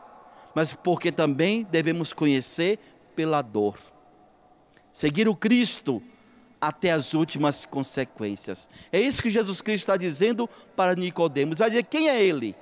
mas 0.55 0.73
porque 0.73 1.11
também 1.11 1.63
devemos 1.69 2.11
conhecer 2.13 2.79
pela 3.15 3.41
dor. 3.41 3.77
Seguir 4.97 5.29
o 5.29 5.35
Cristo 5.35 6.01
até 6.59 6.89
as 6.89 7.13
últimas 7.13 7.65
consequências. 7.65 8.67
É 8.91 8.99
isso 8.99 9.21
que 9.21 9.29
Jesus 9.29 9.61
Cristo 9.61 9.83
está 9.83 9.95
dizendo 9.95 10.49
para 10.75 10.95
Nicodemos. 10.95 11.59
Vai 11.59 11.69
dizer 11.69 11.83
quem 11.83 12.09
é 12.09 12.19
ele? 12.19 12.55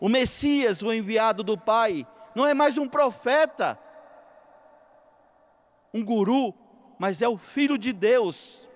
O 0.00 0.08
Messias, 0.08 0.80
o 0.80 0.90
enviado 0.90 1.42
do 1.42 1.58
Pai, 1.58 2.06
não 2.34 2.46
é 2.46 2.54
mais 2.54 2.78
um 2.78 2.88
profeta, 2.88 3.78
um 5.92 6.02
guru, 6.02 6.54
mas 6.98 7.20
é 7.20 7.28
o 7.28 7.36
filho 7.36 7.76
de 7.76 7.92
Deus. 7.92 8.66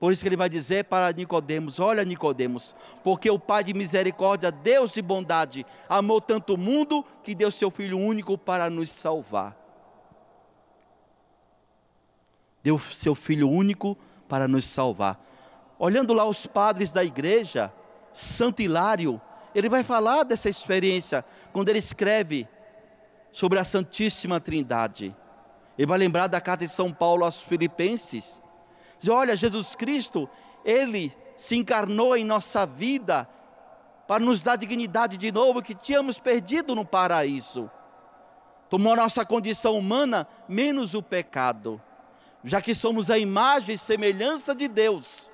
Por 0.00 0.10
isso 0.10 0.22
que 0.22 0.28
ele 0.30 0.38
vai 0.38 0.48
dizer 0.48 0.84
para 0.84 1.12
Nicodemos: 1.12 1.78
Olha, 1.78 2.02
Nicodemos, 2.02 2.74
porque 3.04 3.30
o 3.30 3.38
Pai 3.38 3.62
de 3.62 3.74
misericórdia, 3.74 4.50
Deus 4.50 4.94
de 4.94 5.02
bondade, 5.02 5.66
amou 5.86 6.18
tanto 6.18 6.54
o 6.54 6.58
mundo 6.58 7.04
que 7.22 7.34
deu 7.34 7.50
seu 7.50 7.70
Filho 7.70 7.98
único 7.98 8.38
para 8.38 8.70
nos 8.70 8.88
salvar. 8.88 9.61
Deu 12.62 12.78
seu 12.78 13.14
Filho 13.14 13.48
único 13.48 13.96
para 14.28 14.46
nos 14.46 14.66
salvar. 14.66 15.20
Olhando 15.78 16.12
lá 16.12 16.24
os 16.24 16.46
padres 16.46 16.92
da 16.92 17.02
igreja, 17.02 17.72
Santo 18.12 18.62
Hilário, 18.62 19.20
ele 19.54 19.68
vai 19.68 19.82
falar 19.82 20.22
dessa 20.22 20.48
experiência 20.48 21.24
quando 21.52 21.68
ele 21.68 21.78
escreve 21.78 22.48
sobre 23.32 23.58
a 23.58 23.64
Santíssima 23.64 24.38
Trindade. 24.38 25.14
Ele 25.76 25.86
vai 25.86 25.98
lembrar 25.98 26.26
da 26.26 26.40
carta 26.40 26.64
de 26.64 26.70
São 26.70 26.92
Paulo 26.92 27.24
aos 27.24 27.42
Filipenses. 27.42 28.40
Diz: 28.98 29.08
olha, 29.08 29.36
Jesus 29.36 29.74
Cristo, 29.74 30.28
ele 30.64 31.12
se 31.36 31.56
encarnou 31.56 32.16
em 32.16 32.24
nossa 32.24 32.64
vida 32.64 33.28
para 34.06 34.22
nos 34.22 34.42
dar 34.42 34.56
dignidade 34.56 35.16
de 35.16 35.32
novo 35.32 35.62
que 35.62 35.74
tínhamos 35.74 36.18
perdido 36.18 36.74
no 36.74 36.84
paraíso. 36.84 37.70
Tomou 38.68 38.96
nossa 38.96 39.24
condição 39.24 39.76
humana 39.76 40.26
menos 40.48 40.94
o 40.94 41.02
pecado, 41.02 41.80
já 42.44 42.60
que 42.60 42.74
somos 42.74 43.10
a 43.10 43.18
imagem 43.18 43.74
e 43.74 43.78
semelhança 43.78 44.54
de 44.54 44.68
Deus. 44.68 45.30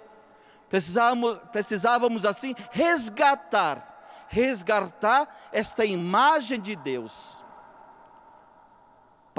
Precisávamos, 0.68 1.38
precisávamos 1.50 2.24
assim 2.24 2.54
resgatar, 2.70 4.26
resgatar 4.28 5.48
esta 5.52 5.84
imagem 5.84 6.60
de 6.60 6.76
Deus 6.76 7.42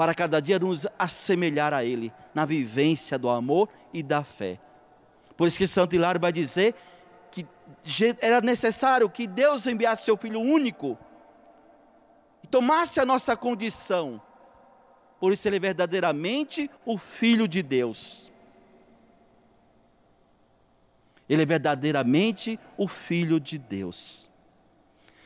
para 0.00 0.14
cada 0.14 0.40
dia 0.40 0.58
nos 0.58 0.86
assemelhar 0.98 1.74
a 1.74 1.84
Ele 1.84 2.10
na 2.34 2.46
vivência 2.46 3.18
do 3.18 3.28
amor 3.28 3.68
e 3.92 4.02
da 4.02 4.24
fé. 4.24 4.58
Por 5.36 5.46
isso 5.46 5.58
que 5.58 5.68
Santo 5.68 5.94
Hilário 5.94 6.18
vai 6.18 6.32
dizer 6.32 6.74
que 7.30 7.46
era 8.22 8.40
necessário 8.40 9.10
que 9.10 9.26
Deus 9.26 9.66
enviasse 9.66 10.04
seu 10.04 10.16
Filho 10.16 10.40
único 10.40 10.98
e 12.42 12.46
tomasse 12.46 12.98
a 12.98 13.04
nossa 13.04 13.36
condição. 13.36 14.22
Por 15.20 15.34
isso 15.34 15.46
ele 15.46 15.56
é 15.56 15.60
verdadeiramente 15.60 16.70
o 16.84 16.96
Filho 16.96 17.46
de 17.46 17.62
Deus. 17.62 18.32
Ele 21.28 21.42
é 21.42 21.46
verdadeiramente 21.46 22.58
o 22.76 22.88
Filho 22.88 23.38
de 23.38 23.58
Deus. 23.58 24.30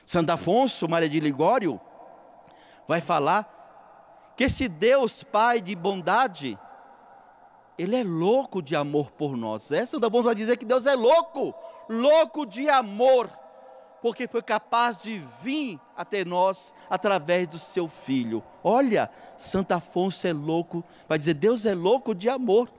Santo 0.04 0.30
Afonso, 0.30 0.88
Maria 0.88 1.08
de 1.08 1.20
Ligório, 1.20 1.80
vai 2.86 3.00
falar 3.00 4.34
que 4.36 4.44
esse 4.44 4.68
Deus 4.68 5.22
Pai 5.22 5.60
de 5.60 5.74
bondade, 5.76 6.58
Ele 7.78 7.96
é 7.96 8.04
louco 8.04 8.60
de 8.60 8.74
amor 8.74 9.12
por 9.12 9.36
nós. 9.36 9.70
Essa 9.70 9.98
da 9.98 10.08
vai 10.08 10.34
dizer 10.34 10.56
que 10.56 10.64
Deus 10.64 10.86
é 10.86 10.94
louco, 10.94 11.54
louco 11.88 12.44
de 12.44 12.68
amor, 12.68 13.30
porque 14.04 14.28
foi 14.28 14.42
capaz 14.42 14.98
de 14.98 15.18
vir 15.40 15.80
até 15.96 16.26
nós 16.26 16.74
através 16.90 17.48
do 17.48 17.58
seu 17.58 17.88
Filho. 17.88 18.44
Olha, 18.62 19.10
Santo 19.38 19.72
Afonso 19.72 20.26
é 20.26 20.32
louco, 20.34 20.84
vai 21.08 21.18
dizer, 21.18 21.32
Deus 21.32 21.64
é 21.64 21.74
louco 21.74 22.14
de 22.14 22.28
amor. 22.28 22.70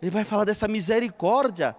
Ele 0.00 0.12
vai 0.12 0.22
falar 0.22 0.44
dessa 0.44 0.68
misericórdia. 0.68 1.74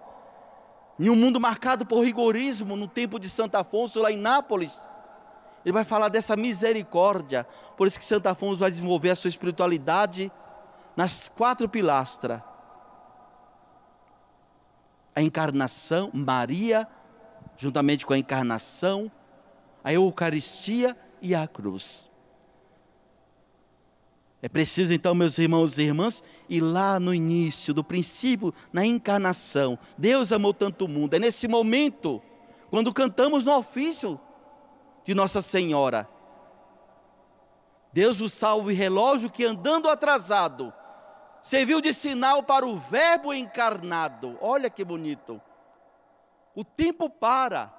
Em 1.00 1.08
um 1.08 1.16
mundo 1.16 1.40
marcado 1.40 1.86
por 1.86 2.04
rigorismo, 2.04 2.76
no 2.76 2.86
tempo 2.86 3.18
de 3.18 3.30
Santo 3.30 3.54
Afonso, 3.54 3.98
lá 3.98 4.12
em 4.12 4.18
Nápoles, 4.18 4.86
ele 5.64 5.72
vai 5.72 5.82
falar 5.82 6.10
dessa 6.10 6.36
misericórdia. 6.36 7.46
Por 7.78 7.86
isso 7.86 7.98
que 7.98 8.04
Santo 8.04 8.26
Afonso 8.26 8.58
vai 8.58 8.70
desenvolver 8.70 9.08
a 9.08 9.16
sua 9.16 9.30
espiritualidade 9.30 10.30
nas 10.94 11.28
quatro 11.28 11.66
pilastras. 11.66 12.42
A 15.16 15.22
encarnação, 15.22 16.10
Maria, 16.12 16.86
juntamente 17.62 18.04
com 18.04 18.12
a 18.12 18.18
encarnação, 18.18 19.10
a 19.84 19.92
Eucaristia 19.92 20.96
e 21.20 21.32
a 21.32 21.46
cruz. 21.46 22.10
É 24.42 24.48
preciso 24.48 24.92
então, 24.92 25.14
meus 25.14 25.38
irmãos 25.38 25.78
e 25.78 25.82
irmãs, 25.82 26.24
ir 26.48 26.60
lá 26.60 26.98
no 26.98 27.14
início, 27.14 27.72
do 27.72 27.84
princípio, 27.84 28.52
na 28.72 28.84
encarnação. 28.84 29.78
Deus 29.96 30.32
amou 30.32 30.52
tanto 30.52 30.86
o 30.86 30.88
mundo. 30.88 31.14
É 31.14 31.20
nesse 31.20 31.46
momento, 31.46 32.20
quando 32.68 32.92
cantamos 32.92 33.44
no 33.44 33.56
ofício 33.56 34.20
de 35.04 35.14
Nossa 35.14 35.40
Senhora. 35.40 36.08
Deus 37.92 38.20
o 38.20 38.28
salve 38.28 38.74
relógio 38.74 39.30
que 39.30 39.44
andando 39.44 39.88
atrasado 39.88 40.72
serviu 41.40 41.80
de 41.80 41.94
sinal 41.94 42.42
para 42.42 42.66
o 42.66 42.76
Verbo 42.76 43.32
encarnado. 43.32 44.36
Olha 44.40 44.68
que 44.68 44.84
bonito. 44.84 45.40
O 46.54 46.64
tempo 46.64 47.08
para. 47.08 47.72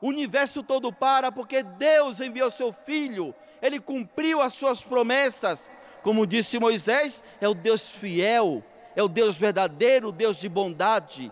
O 0.00 0.08
universo 0.08 0.62
todo 0.62 0.92
para 0.92 1.30
porque 1.30 1.62
Deus 1.62 2.20
enviou 2.20 2.50
seu 2.50 2.72
filho. 2.72 3.34
Ele 3.60 3.78
cumpriu 3.78 4.40
as 4.40 4.54
suas 4.54 4.82
promessas. 4.82 5.70
Como 6.02 6.26
disse 6.26 6.58
Moisés, 6.58 7.22
é 7.40 7.48
o 7.48 7.54
Deus 7.54 7.90
fiel, 7.90 8.64
é 8.96 9.02
o 9.02 9.08
Deus 9.08 9.36
verdadeiro, 9.36 10.08
o 10.08 10.12
Deus 10.12 10.38
de 10.38 10.48
bondade. 10.48 11.30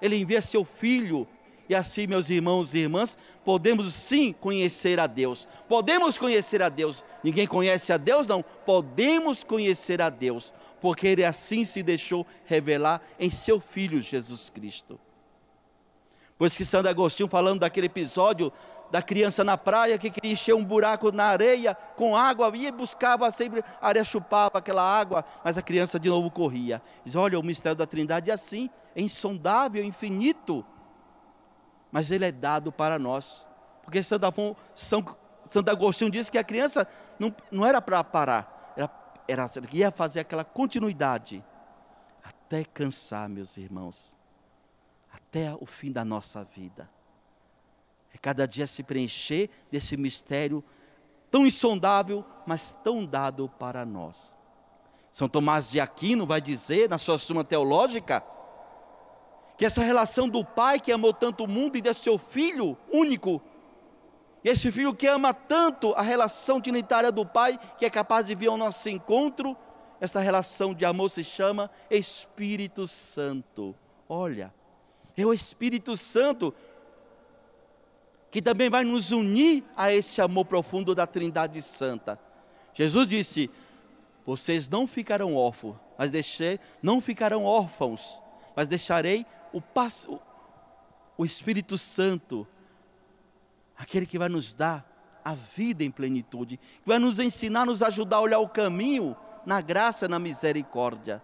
Ele 0.00 0.16
envia 0.16 0.42
seu 0.42 0.64
filho 0.64 1.26
e 1.72 1.74
assim, 1.74 2.06
meus 2.06 2.28
irmãos 2.28 2.74
e 2.74 2.80
irmãs, 2.80 3.16
podemos 3.42 3.94
sim 3.94 4.30
conhecer 4.30 5.00
a 5.00 5.06
Deus. 5.06 5.48
Podemos 5.66 6.18
conhecer 6.18 6.60
a 6.60 6.68
Deus. 6.68 7.02
Ninguém 7.24 7.46
conhece 7.46 7.92
a 7.94 7.96
Deus, 7.96 8.26
não. 8.26 8.42
Podemos 8.42 9.42
conhecer 9.42 10.02
a 10.02 10.10
Deus, 10.10 10.52
porque 10.82 11.06
Ele 11.06 11.24
assim 11.24 11.64
se 11.64 11.82
deixou 11.82 12.26
revelar 12.44 13.00
em 13.18 13.30
seu 13.30 13.58
Filho 13.58 14.02
Jesus 14.02 14.50
Cristo. 14.50 15.00
Pois 16.42 16.56
que 16.56 16.64
Santo 16.64 16.88
Agostinho, 16.88 17.28
falando 17.28 17.60
daquele 17.60 17.86
episódio 17.86 18.52
da 18.90 19.00
criança 19.00 19.44
na 19.44 19.56
praia 19.56 19.96
que 19.96 20.10
queria 20.10 20.32
encher 20.32 20.52
um 20.56 20.64
buraco 20.64 21.12
na 21.12 21.26
areia 21.26 21.72
com 21.96 22.16
água, 22.16 22.50
ia 22.56 22.66
e 22.66 22.72
buscava 22.72 23.30
sempre, 23.30 23.62
a 23.80 23.86
areia 23.86 24.04
chupava 24.04 24.58
aquela 24.58 24.82
água, 24.82 25.24
mas 25.44 25.56
a 25.56 25.62
criança 25.62 26.00
de 26.00 26.08
novo 26.08 26.32
corria. 26.32 26.82
Diz: 27.04 27.14
Olha, 27.14 27.38
o 27.38 27.44
mistério 27.44 27.78
da 27.78 27.86
Trindade 27.86 28.28
é 28.28 28.34
assim, 28.34 28.68
é 28.92 29.00
insondável, 29.00 29.80
é 29.80 29.86
infinito 29.86 30.66
mas 31.92 32.10
ele 32.10 32.24
é 32.24 32.32
dado 32.32 32.72
para 32.72 32.98
nós. 32.98 33.46
Porque 33.84 34.02
Santo, 34.02 34.26
Afonso, 34.26 34.56
São, 34.74 35.16
Santo 35.46 35.70
Agostinho 35.70 36.10
disse 36.10 36.28
que 36.28 36.38
a 36.38 36.42
criança 36.42 36.88
não, 37.20 37.32
não 37.52 37.64
era 37.64 37.80
para 37.80 38.02
parar, 38.02 38.74
era, 38.76 38.90
era, 39.28 39.48
ia 39.70 39.92
fazer 39.92 40.18
aquela 40.18 40.42
continuidade, 40.42 41.40
até 42.20 42.64
cansar, 42.64 43.28
meus 43.28 43.56
irmãos, 43.56 44.20
até 45.32 45.56
o 45.58 45.64
fim 45.64 45.90
da 45.90 46.04
nossa 46.04 46.44
vida. 46.44 46.90
É 48.12 48.18
cada 48.18 48.46
dia 48.46 48.66
se 48.66 48.82
preencher 48.82 49.48
desse 49.70 49.96
mistério 49.96 50.62
tão 51.30 51.46
insondável, 51.46 52.22
mas 52.46 52.72
tão 52.84 53.06
dado 53.06 53.48
para 53.58 53.86
nós. 53.86 54.36
São 55.10 55.30
Tomás 55.30 55.70
de 55.70 55.80
Aquino 55.80 56.26
vai 56.26 56.38
dizer, 56.38 56.90
na 56.90 56.98
sua 56.98 57.18
Suma 57.18 57.42
Teológica, 57.42 58.22
que 59.56 59.64
essa 59.64 59.80
relação 59.80 60.28
do 60.28 60.44
pai 60.44 60.78
que 60.78 60.92
amou 60.92 61.14
tanto 61.14 61.44
o 61.44 61.48
mundo 61.48 61.78
e 61.78 61.80
desse 61.80 62.00
seu 62.00 62.18
filho 62.18 62.76
único, 62.92 63.40
e 64.44 64.50
esse 64.50 64.70
filho 64.70 64.94
que 64.94 65.06
ama 65.06 65.32
tanto 65.32 65.94
a 65.94 66.02
relação 66.02 66.60
trinitária 66.60 67.10
do 67.10 67.24
pai, 67.24 67.58
que 67.78 67.86
é 67.86 67.90
capaz 67.90 68.26
de 68.26 68.34
vir 68.34 68.48
ao 68.48 68.58
nosso 68.58 68.86
encontro, 68.90 69.56
essa 69.98 70.20
relação 70.20 70.74
de 70.74 70.84
amor 70.84 71.10
se 71.10 71.24
chama 71.24 71.70
Espírito 71.88 72.86
Santo. 72.86 73.74
Olha, 74.06 74.52
é 75.16 75.26
o 75.26 75.34
Espírito 75.34 75.96
Santo 75.96 76.54
que 78.32 78.40
também 78.40 78.70
vai 78.70 78.82
nos 78.82 79.10
unir 79.10 79.62
a 79.76 79.92
esse 79.92 80.22
amor 80.22 80.46
profundo 80.46 80.94
da 80.94 81.06
Trindade 81.06 81.60
Santa. 81.60 82.18
Jesus 82.72 83.06
disse: 83.06 83.50
Vocês 84.24 84.70
não 84.70 84.86
ficarão 84.86 85.36
órfãos, 85.36 85.76
mas 85.98 86.10
deixei, 86.10 86.58
não 86.82 87.02
ficarão 87.02 87.44
órfãos, 87.44 88.22
mas 88.56 88.66
deixarei 88.66 89.26
o, 89.52 89.60
passo, 89.60 90.18
o 91.18 91.26
Espírito 91.26 91.76
Santo, 91.76 92.46
aquele 93.76 94.06
que 94.06 94.18
vai 94.18 94.30
nos 94.30 94.54
dar 94.54 94.88
a 95.22 95.34
vida 95.34 95.84
em 95.84 95.90
plenitude, 95.90 96.56
que 96.56 96.88
vai 96.88 96.98
nos 96.98 97.18
ensinar, 97.18 97.66
nos 97.66 97.82
ajudar 97.82 98.16
a 98.16 98.22
olhar 98.22 98.38
o 98.38 98.48
caminho 98.48 99.14
na 99.44 99.60
graça, 99.60 100.08
na 100.08 100.18
misericórdia. 100.18 101.22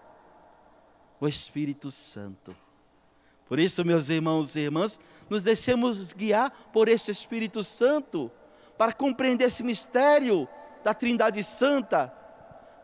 O 1.18 1.26
Espírito 1.26 1.90
Santo. 1.90 2.54
Por 3.48 3.58
isso, 3.58 3.84
meus 3.84 4.10
irmãos 4.10 4.54
e 4.56 4.60
irmãs, 4.60 5.00
nos 5.30 5.42
deixemos 5.42 6.12
guiar 6.12 6.50
por 6.72 6.86
esse 6.86 7.10
Espírito 7.10 7.64
Santo, 7.64 8.30
para 8.76 8.92
compreender 8.92 9.46
esse 9.46 9.62
mistério 9.62 10.46
da 10.84 10.94
Trindade 10.94 11.42
Santa, 11.42 12.12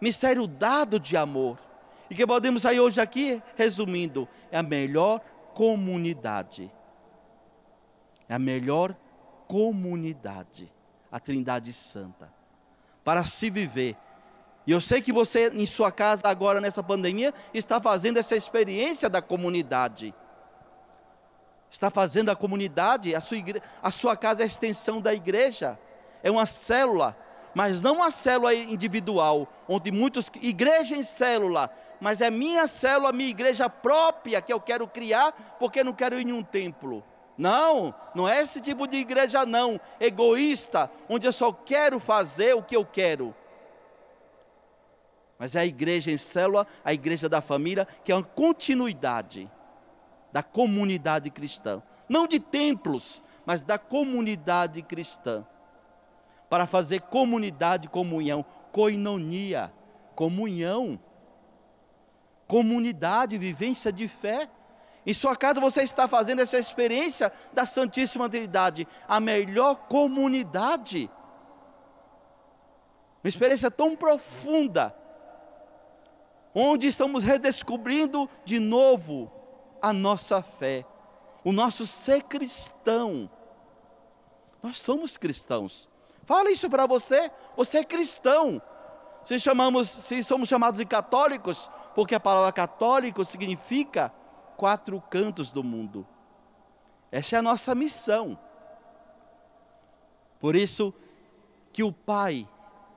mistério 0.00 0.46
dado 0.46 0.98
de 0.98 1.16
amor. 1.16 1.59
E 2.11 2.14
que 2.14 2.27
podemos 2.27 2.62
sair 2.62 2.81
hoje 2.81 3.00
aqui, 3.00 3.42
resumindo, 3.57 4.29
é 4.50 4.59
a 4.59 4.62
melhor 4.62 5.20
comunidade. 5.55 6.70
É 8.29 8.35
a 8.35 8.38
melhor 8.38 8.96
comunidade, 9.46 10.72
a 11.12 11.20
Trindade 11.20 11.72
Santa. 11.72 12.33
Para 13.05 13.24
se 13.24 13.50
viver 13.50 13.96
E 14.66 14.72
eu 14.72 14.81
sei 14.81 15.03
que 15.03 15.12
você, 15.12 15.50
em 15.50 15.66
sua 15.66 15.92
casa, 15.92 16.22
agora 16.24 16.59
nessa 16.59 16.83
pandemia, 16.83 17.35
está 17.53 17.79
fazendo 17.79 18.16
essa 18.16 18.35
experiência 18.35 19.11
da 19.11 19.20
comunidade. 19.20 20.14
Está 21.75 21.91
fazendo 21.91 22.29
a 22.29 22.37
comunidade, 22.37 23.17
a 23.17 23.21
sua, 23.21 23.37
igre... 23.37 23.61
a 23.83 23.91
sua 23.91 24.17
casa 24.17 24.43
é 24.43 24.45
a 24.45 24.47
extensão 24.47 25.01
da 25.01 25.13
igreja. 25.13 25.77
É 26.23 26.31
uma 26.31 26.47
célula, 26.47 27.17
mas 27.53 27.83
não 27.83 27.97
uma 27.97 28.13
célula 28.13 28.55
individual, 28.55 29.49
onde 29.69 29.91
muitos. 29.91 30.31
Igreja 30.41 30.95
em 30.95 31.03
célula, 31.03 31.69
mas 32.01 32.21
é 32.21 32.31
minha 32.31 32.69
célula, 32.69 33.11
minha 33.11 33.29
igreja 33.29 33.69
própria 33.69 34.41
que 34.41 34.53
eu 34.53 34.61
quero 34.61 34.87
criar, 34.87 35.57
porque 35.59 35.83
não 35.83 35.93
quero 35.93 36.17
ir 36.17 36.25
em 36.29 36.33
um 36.33 36.45
templo. 36.45 37.03
Não, 37.37 37.93
não 38.15 38.29
é 38.29 38.41
esse 38.41 38.61
tipo 38.61 38.87
de 38.87 38.99
igreja, 38.99 39.45
não, 39.45 39.81
egoísta, 39.99 40.89
onde 41.09 41.27
eu 41.27 41.33
só 41.33 41.53
quero 41.53 41.99
fazer 41.99 42.55
o 42.55 42.63
que 42.63 42.77
eu 42.77 42.87
quero. 42.87 43.35
Mas 45.41 45.57
é 45.57 45.59
a 45.63 45.67
igreja 45.67 46.13
em 46.13 46.19
célula, 46.19 46.69
a 46.85 46.93
igreja 46.93 47.29
da 47.29 47.41
família, 47.41 47.85
que 48.05 48.13
é 48.13 48.15
uma 48.15 48.23
continuidade 48.23 49.51
da 50.35 50.42
comunidade 50.42 51.31
cristã. 51.31 51.81
Não 52.09 52.27
de 52.27 52.40
templos, 52.40 53.23
mas 53.47 53.62
da 53.62 53.79
comunidade 53.79 54.83
cristã. 54.83 55.47
Para 56.51 56.66
fazer 56.66 57.03
comunidade, 57.03 57.87
comunhão, 57.87 58.44
coinonia, 58.73 59.73
comunhão, 60.16 60.99
comunidade, 62.49 63.38
vivência 63.38 63.92
de 63.92 64.09
fé. 64.09 64.51
Em 65.07 65.14
sua 65.14 65.37
casa 65.37 65.61
você 65.61 65.83
está 65.83 66.09
fazendo 66.09 66.42
essa 66.42 66.59
experiência 66.59 67.31
da 67.53 67.64
Santíssima 67.64 68.29
Trindade, 68.29 68.88
a 69.07 69.20
melhor 69.20 69.87
comunidade. 69.87 71.09
Uma 73.23 73.29
experiência 73.29 73.70
tão 73.70 73.94
profunda, 73.94 74.92
onde 76.53 76.88
estamos 76.88 77.23
redescobrindo 77.23 78.29
de 78.44 78.59
novo 78.59 79.31
a 79.85 79.92
nossa 79.92 80.42
fé, 80.42 80.87
o 81.44 81.53
nosso 81.53 81.87
ser 81.87 82.23
cristão. 82.23 83.29
Nós 84.62 84.79
somos 84.79 85.18
cristãos. 85.18 85.90
Fala 86.25 86.51
isso 86.51 86.70
para 86.70 86.87
você, 86.87 87.31
você 87.55 87.81
é 87.81 87.85
cristão. 87.85 88.62
Se, 89.23 89.38
chamamos, 89.38 89.90
se 89.90 90.25
somos 90.25 90.49
chamados 90.49 90.79
de 90.79 90.87
católicos, 90.87 91.68
porque 91.94 92.14
a 92.14 92.20
palavra 92.20 92.51
católico 92.51 93.27
significa 93.27 94.11
quatro 94.57 94.99
cantos 95.11 95.53
do 95.53 95.62
mundo. 95.62 96.07
Essa 97.12 97.37
é 97.37 97.38
a 97.40 97.42
nossa 97.42 97.75
missão. 97.75 98.38
Por 100.40 100.57
isso 100.57 100.94
que 101.75 101.83
o 101.83 101.92
Pai 101.92 102.49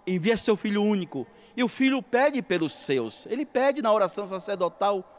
envia 0.06 0.38
seu 0.38 0.56
Filho 0.56 0.82
único, 0.82 1.28
e 1.54 1.62
o 1.65 1.67
Filho 1.67 2.02
pede 2.02 2.41
pelos 2.41 2.78
seus, 2.78 3.26
ele 3.26 3.45
pede 3.45 3.82
na 3.82 3.91
oração 3.91 4.26
sacerdotal 4.26 5.16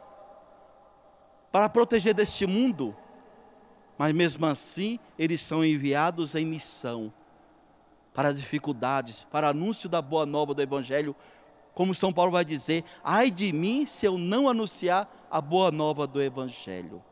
para 1.58 1.68
proteger 1.68 2.14
deste 2.14 2.46
mundo, 2.46 2.96
mas 3.98 4.12
mesmo 4.12 4.46
assim 4.46 4.96
eles 5.18 5.42
são 5.42 5.64
enviados 5.64 6.36
em 6.36 6.46
missão 6.46 7.12
para 8.14 8.32
dificuldades, 8.32 9.26
para 9.28 9.48
anúncio 9.48 9.88
da 9.88 10.00
boa 10.00 10.24
nova 10.24 10.54
do 10.54 10.62
Evangelho 10.62 11.16
como 11.74 11.92
São 11.96 12.12
Paulo 12.12 12.30
vai 12.30 12.44
dizer: 12.44 12.84
ai 13.02 13.28
de 13.28 13.52
mim 13.52 13.86
se 13.86 14.06
eu 14.06 14.16
não 14.16 14.48
anunciar 14.48 15.12
a 15.28 15.40
boa 15.40 15.72
nova 15.72 16.06
do 16.06 16.22
Evangelho. 16.22 17.02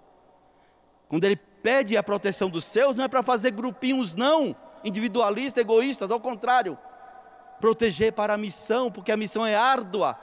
Quando 1.09 1.25
ele 1.25 1.35
pede 1.35 1.97
a 1.97 2.03
proteção 2.03 2.49
dos 2.49 2.67
seus, 2.67 2.95
não 2.95 3.03
é 3.03 3.09
para 3.09 3.25
fazer 3.25 3.51
grupinhos, 3.51 4.15
não, 4.15 4.55
individualistas, 4.85 5.61
egoístas, 5.61 6.09
ao 6.09 6.21
contrário, 6.21 6.79
proteger 7.61 8.13
para 8.13 8.35
a 8.35 8.39
missão, 8.39 8.93
porque 8.93 9.11
a 9.11 9.17
missão 9.17 9.45
é 9.45 9.57
árdua, 9.57 10.17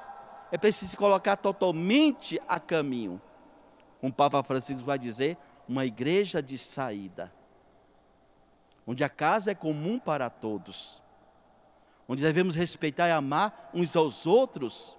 é 0.50 0.58
preciso 0.58 0.92
se 0.92 0.96
colocar 0.96 1.36
totalmente 1.36 2.42
a 2.48 2.58
caminho. 2.58 3.22
O 4.04 4.14
Papa 4.14 4.44
Francisco 4.44 4.86
vai 4.86 5.00
dizer: 5.00 5.38
uma 5.68 5.86
igreja 5.86 6.44
de 6.44 6.58
saída, 6.60 7.34
onde 8.86 9.04
a 9.04 9.10
casa 9.10 9.52
é 9.52 9.56
comum 9.56 9.98
para 9.98 10.30
todos 10.30 11.02
onde 12.08 12.22
devemos 12.22 12.56
respeitar 12.56 13.08
e 13.08 13.12
amar 13.12 13.70
uns 13.74 13.96
aos 13.96 14.26
outros. 14.28 14.98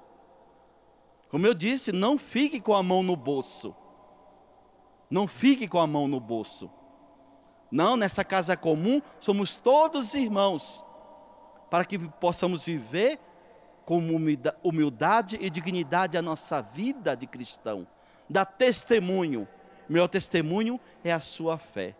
Como 1.28 1.46
eu 1.46 1.54
disse, 1.54 1.92
não 1.92 2.18
fique 2.18 2.60
com 2.60 2.74
a 2.74 2.82
mão 2.82 3.02
no 3.02 3.16
bolso. 3.16 3.74
Não 5.10 5.28
fique 5.28 5.68
com 5.68 5.78
a 5.78 5.86
mão 5.86 6.08
no 6.08 6.18
bolso. 6.18 6.70
Não, 7.70 7.96
nessa 7.96 8.24
casa 8.24 8.56
comum 8.56 9.02
somos 9.20 9.56
todos 9.56 10.14
irmãos, 10.14 10.84
para 11.70 11.84
que 11.84 11.98
possamos 11.98 12.64
viver 12.64 13.18
com 13.84 13.98
humildade 14.62 15.38
e 15.40 15.50
dignidade 15.50 16.16
a 16.16 16.22
nossa 16.22 16.62
vida 16.62 17.16
de 17.16 17.26
cristão. 17.26 17.86
Dá 18.28 18.44
testemunho. 18.44 19.46
Meu 19.88 20.08
testemunho 20.08 20.80
é 21.02 21.12
a 21.12 21.20
sua 21.20 21.58
fé. 21.58 21.94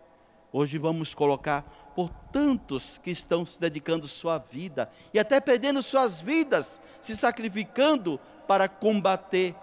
Hoje 0.51 0.77
vamos 0.77 1.13
colocar 1.13 1.63
por 1.95 2.09
tantos 2.31 2.97
que 2.97 3.11
estão 3.11 3.45
se 3.45 3.59
dedicando 3.59 4.07
sua 4.07 4.37
vida 4.37 4.89
e 5.13 5.19
até 5.19 5.39
perdendo 5.39 5.83
suas 5.83 6.21
vidas, 6.21 6.81
se 7.01 7.15
sacrificando 7.15 8.19
para 8.47 8.67
combater 8.67 9.55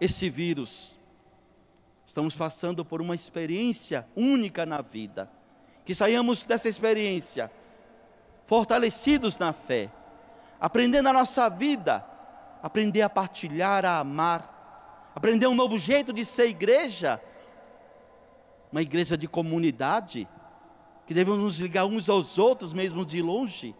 esse 0.00 0.28
vírus. 0.28 0.98
Estamos 2.06 2.34
passando 2.34 2.84
por 2.84 3.00
uma 3.00 3.14
experiência 3.14 4.06
única 4.16 4.66
na 4.66 4.82
vida. 4.82 5.30
Que 5.84 5.94
saiamos 5.94 6.44
dessa 6.44 6.68
experiência 6.68 7.50
fortalecidos 8.46 9.38
na 9.38 9.52
fé, 9.52 9.90
aprendendo 10.60 11.08
a 11.08 11.12
nossa 11.12 11.48
vida, 11.48 12.04
aprender 12.62 13.02
a 13.02 13.08
partilhar, 13.08 13.84
a 13.84 13.98
amar, 13.98 14.53
aprender 15.14 15.46
um 15.46 15.54
novo 15.54 15.78
jeito 15.78 16.12
de 16.12 16.24
ser 16.24 16.48
igreja 16.48 17.20
uma 18.74 18.82
igreja 18.82 19.16
de 19.16 19.28
comunidade, 19.28 20.28
que 21.06 21.14
devemos 21.14 21.38
nos 21.38 21.60
ligar 21.60 21.84
uns 21.84 22.08
aos 22.08 22.38
outros, 22.38 22.72
mesmo 22.72 23.06
de 23.06 23.22
longe. 23.22 23.72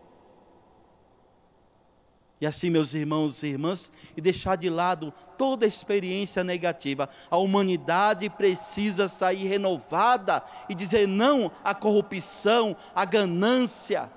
E 2.41 2.47
assim, 2.47 2.71
meus 2.71 2.95
irmãos 2.95 3.43
e 3.43 3.49
irmãs, 3.49 3.91
e 4.17 4.21
deixar 4.21 4.55
de 4.55 4.71
lado 4.71 5.13
toda 5.37 5.67
experiência 5.67 6.45
negativa. 6.45 7.09
A 7.29 7.37
humanidade 7.37 8.31
precisa 8.31 9.09
sair 9.09 9.49
renovada 9.49 10.45
e 10.69 10.77
dizer 10.77 11.09
não 11.09 11.51
à 11.65 11.75
corrupção, 11.75 12.77
à 12.95 13.05
ganância, 13.05 14.09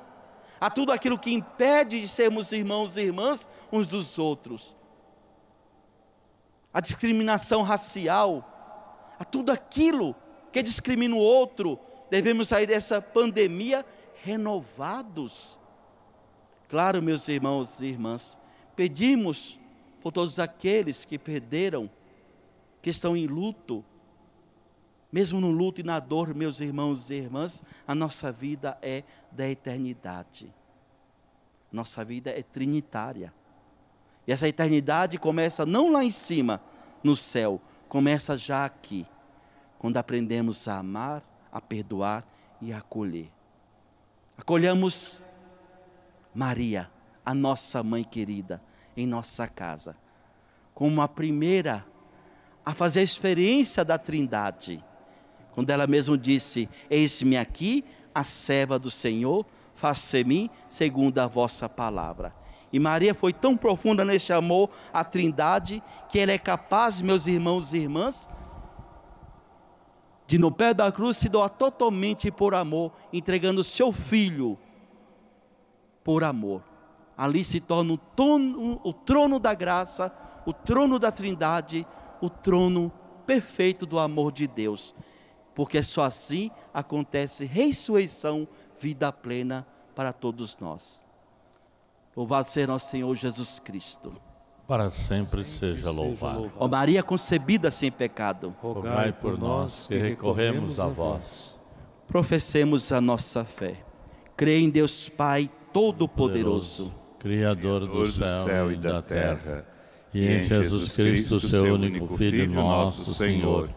a 0.62 0.69
tudo 0.69 0.91
aquilo 0.91 1.17
que 1.17 1.34
impede 1.34 2.01
de 2.01 2.08
sermos 2.08 2.51
irmãos 2.51 2.97
e 2.97 3.01
irmãs 3.01 3.49
uns 3.71 3.88
dos 3.88 4.19
outros. 4.19 4.76
A 6.77 6.79
discriminação 6.79 7.63
racial, 7.63 9.15
a 9.17 9.25
tudo 9.25 9.51
aquilo 9.51 10.15
que 10.53 10.61
discrimina 10.61 11.15
o 11.15 11.17
outro, 11.17 11.79
devemos 12.07 12.49
sair 12.49 12.67
dessa 12.67 13.01
pandemia 13.01 13.83
renovados. 14.23 15.57
Claro, 16.69 17.01
meus 17.01 17.27
irmãos 17.29 17.79
e 17.81 17.87
irmãs, 17.87 18.39
pedimos 18.75 19.59
por 20.03 20.11
todos 20.11 20.37
aqueles 20.37 21.03
que 21.03 21.17
perderam, 21.17 21.89
que 22.79 22.91
estão 22.91 23.17
em 23.17 23.25
luto, 23.25 23.83
mesmo 25.11 25.41
no 25.41 25.49
luto 25.49 25.81
e 25.81 25.83
na 25.83 25.99
dor, 25.99 26.35
meus 26.35 26.59
irmãos 26.59 27.09
e 27.09 27.15
irmãs, 27.15 27.65
a 27.87 27.95
nossa 27.95 28.31
vida 28.31 28.77
é 28.83 29.01
da 29.31 29.49
eternidade. 29.49 30.53
Nossa 31.71 32.05
vida 32.05 32.29
é 32.29 32.43
trinitária. 32.43 33.33
E 34.27 34.31
essa 34.31 34.47
eternidade 34.47 35.17
começa 35.17 35.65
não 35.65 35.89
lá 35.91 36.03
em 36.03 36.11
cima, 36.11 36.61
no 37.01 37.15
céu, 37.15 37.61
começa 37.87 38.37
já 38.37 38.65
aqui 38.65 39.05
quando 39.79 39.97
aprendemos 39.97 40.67
a 40.67 40.79
amar, 40.79 41.23
a 41.51 41.61
perdoar 41.61 42.27
e 42.61 42.73
a 42.73 42.79
acolher. 42.79 43.31
Acolhamos 44.37 45.23
Maria, 46.35 46.91
a 47.25 47.33
nossa 47.33 47.81
mãe 47.81 48.04
querida, 48.04 48.62
em 48.95 49.08
nossa 49.08 49.47
casa, 49.47 49.95
como 50.73 51.02
a 51.02 51.08
primeira 51.08 51.85
a 52.65 52.73
fazer 52.73 52.99
a 52.99 53.04
experiência 53.04 53.85
da 53.85 53.97
Trindade. 53.97 54.83
Quando 55.54 55.69
ela 55.69 55.87
mesmo 55.87 56.17
disse: 56.17 56.67
Eis-me 56.89 57.37
aqui, 57.37 57.85
a 58.13 58.25
serva 58.25 58.77
do 58.77 58.91
Senhor, 58.91 59.45
faça-me 59.73 60.52
segundo 60.69 61.17
a 61.19 61.27
vossa 61.27 61.69
palavra. 61.69 62.35
E 62.71 62.79
Maria 62.79 63.13
foi 63.13 63.31
tão 63.31 63.55
profunda 63.55 64.03
neste 64.03 64.33
amor 64.33 64.69
à 64.91 65.03
Trindade 65.03 65.81
que 66.09 66.19
ela 66.19 66.31
é 66.31 66.37
capaz, 66.37 66.99
meus 67.01 67.27
irmãos 67.27 67.73
e 67.73 67.77
irmãs, 67.77 68.29
de 70.27 70.37
no 70.37 70.51
pé 70.51 70.73
da 70.73 70.91
cruz 70.91 71.17
se 71.17 71.29
doar 71.29 71.49
totalmente 71.49 72.29
por 72.29 72.53
amor, 72.53 72.91
entregando 73.13 73.63
seu 73.63 73.93
filho 73.93 74.57
por 76.03 76.23
amor. 76.23 76.61
Ali 77.17 77.43
se 77.43 77.61
torna 77.61 77.93
o 77.93 77.97
trono, 77.97 78.81
o 78.83 78.93
trono 78.93 79.39
da 79.39 79.53
graça, 79.53 80.13
o 80.45 80.51
trono 80.51 80.99
da 80.99 81.11
trindade, 81.11 81.87
o 82.21 82.29
trono 82.29 82.91
perfeito 83.25 83.85
do 83.85 83.97
amor 83.97 84.31
de 84.33 84.47
Deus. 84.47 84.93
Porque 85.55 85.81
só 85.81 86.03
assim 86.03 86.51
acontece 86.73 87.45
ressurreição, 87.45 88.47
vida 88.77 89.11
plena 89.11 89.65
para 89.95 90.13
todos 90.13 90.57
nós. 90.57 91.06
Louvado 92.17 92.49
seja 92.49 92.65
nosso 92.65 92.89
Senhor 92.89 93.15
Jesus 93.15 93.59
Cristo. 93.59 94.11
Para 94.67 94.89
sempre 94.89 95.43
seja 95.43 95.91
louvado. 95.91 96.51
Ó 96.57 96.67
Maria 96.67 97.03
concebida 97.03 97.69
sem 97.69 97.91
pecado, 97.91 98.55
Rogai 98.59 99.13
por 99.13 99.37
nós 99.37 99.85
que 99.85 99.95
recorremos 99.95 100.79
a 100.79 100.87
vós. 100.87 101.59
professemos 102.07 102.91
a 102.91 102.99
nossa 102.99 103.45
fé. 103.45 103.75
Creio 104.35 104.65
em 104.65 104.69
Deus 104.71 105.07
Pai 105.07 105.47
Todo-Poderoso, 105.71 106.91
Criador 107.19 107.85
do 107.85 108.11
céu 108.11 108.71
e 108.71 108.77
da 108.77 108.99
terra, 108.99 109.63
e 110.11 110.27
em 110.27 110.41
Jesus 110.41 110.95
Cristo, 110.95 111.39
seu 111.39 111.75
único 111.75 112.17
Filho, 112.17 112.51
nosso 112.51 113.13
Senhor, 113.13 113.69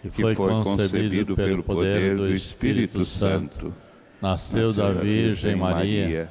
que 0.00 0.08
foi 0.08 0.36
concebido 0.36 1.34
pelo 1.34 1.64
poder 1.64 2.16
do 2.16 2.32
Espírito 2.32 3.04
Santo, 3.04 3.74
nasceu 4.20 4.72
da 4.72 4.92
Virgem 4.92 5.56
Maria, 5.56 6.30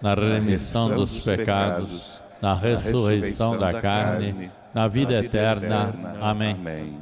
na 0.00 0.14
remissão 0.14 0.94
dos 0.94 1.20
pecados, 1.20 2.22
na 2.40 2.54
ressurreição 2.54 3.58
da 3.58 3.80
carne, 3.80 4.50
na 4.72 4.86
vida 4.86 5.14
eterna. 5.14 5.94
Amém. 6.20 6.98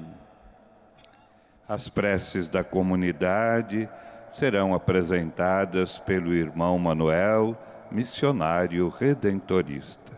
As 1.69 1.89
preces 1.89 2.49
da 2.49 2.63
comunidade 2.63 3.89
serão 4.31 4.75
apresentadas 4.75 5.99
pelo 5.99 6.33
irmão 6.33 6.79
Manuel, 6.79 7.57
missionário 7.91 8.89
redentorista. 8.89 10.13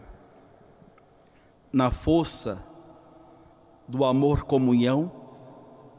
na 1.72 1.90
força 1.90 2.58
do 3.86 4.04
amor 4.04 4.44
comunhão, 4.44 5.10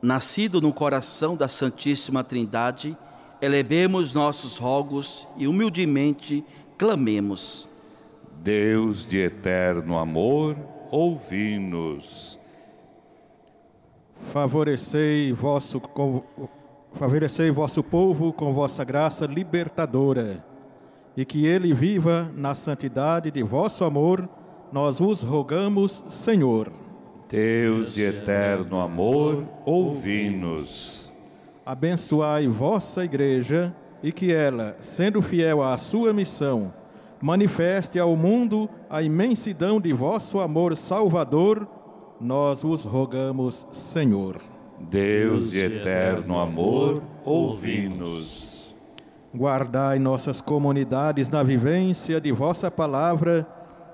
nascido 0.01 0.61
no 0.61 0.73
coração 0.73 1.35
da 1.35 1.47
Santíssima 1.47 2.23
Trindade, 2.23 2.97
elevemos 3.41 4.13
nossos 4.13 4.57
rogos 4.57 5.27
e 5.37 5.47
humildemente 5.47 6.43
clamemos. 6.79 7.67
Deus 8.41 9.05
de 9.05 9.17
eterno 9.19 9.97
amor, 9.97 10.55
ouvi-nos. 10.89 12.39
Favorecei 14.31 15.33
vosso, 15.33 15.79
com- 15.81 16.23
favorecei 16.93 17.51
vosso 17.51 17.83
povo 17.83 18.31
com 18.31 18.53
vossa 18.53 18.83
graça 18.85 19.25
libertadora, 19.25 20.43
e 21.17 21.25
que 21.25 21.45
ele 21.45 21.73
viva 21.73 22.31
na 22.33 22.55
santidade 22.55 23.29
de 23.29 23.43
vosso 23.43 23.83
amor, 23.83 24.27
nós 24.71 24.99
vos 24.99 25.21
rogamos, 25.21 26.03
Senhor. 26.07 26.71
Deus 27.29 27.93
de 27.93 28.03
eterno 28.03 28.79
amor, 28.79 29.43
ouvi-nos. 29.65 31.11
Abençoai 31.65 32.47
vossa 32.47 33.03
igreja 33.03 33.75
e 34.01 34.11
que 34.11 34.31
ela, 34.31 34.75
sendo 34.79 35.21
fiel 35.21 35.61
à 35.61 35.77
sua 35.77 36.13
missão, 36.13 36.73
manifeste 37.21 37.99
ao 37.99 38.15
mundo 38.15 38.69
a 38.89 39.01
imensidão 39.01 39.79
de 39.79 39.91
vosso 39.93 40.39
amor 40.39 40.75
salvador, 40.75 41.67
nós 42.19 42.63
vos 42.63 42.83
rogamos, 42.83 43.67
Senhor. 43.71 44.37
Deus 44.79 45.51
de 45.51 45.59
eterno 45.59 46.39
amor, 46.39 47.03
ouvi-nos. 47.25 48.73
Guardai 49.35 49.99
nossas 49.99 50.41
comunidades 50.41 51.29
na 51.29 51.43
vivência 51.43 52.19
de 52.19 52.31
vossa 52.31 52.71
palavra 52.71 53.45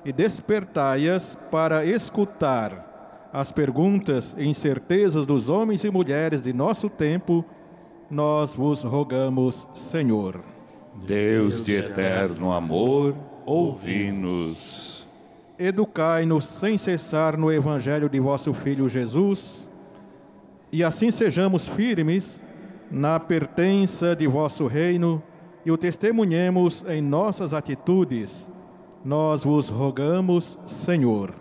e 0.05 0.13
despertai-as 0.13 1.35
para 1.51 1.83
escutar 1.83 3.29
as 3.33 3.51
perguntas 3.51 4.33
e 4.37 4.45
incertezas 4.45 5.25
dos 5.25 5.49
homens 5.49 5.83
e 5.83 5.91
mulheres 5.91 6.41
de 6.41 6.53
nosso 6.53 6.89
tempo, 6.89 7.43
nós 8.09 8.55
vos 8.55 8.83
rogamos, 8.83 9.67
Senhor. 9.73 10.39
Deus 11.05 11.63
de 11.63 11.75
eterno 11.75 12.51
amor, 12.51 13.15
ouvi-nos. 13.45 15.05
Educai-nos 15.57 16.45
sem 16.45 16.77
cessar 16.77 17.37
no 17.37 17.51
evangelho 17.51 18.09
de 18.09 18.19
vosso 18.19 18.53
Filho 18.53 18.89
Jesus, 18.89 19.69
e 20.71 20.83
assim 20.83 21.11
sejamos 21.11 21.67
firmes 21.67 22.45
na 22.91 23.19
pertença 23.19 24.15
de 24.15 24.27
vosso 24.27 24.67
reino 24.67 25.21
e 25.65 25.71
o 25.71 25.77
testemunhemos 25.77 26.85
em 26.87 27.01
nossas 27.01 27.53
atitudes. 27.53 28.51
Nós 29.03 29.43
vos 29.43 29.69
rogamos, 29.69 30.59
Senhor. 30.67 31.33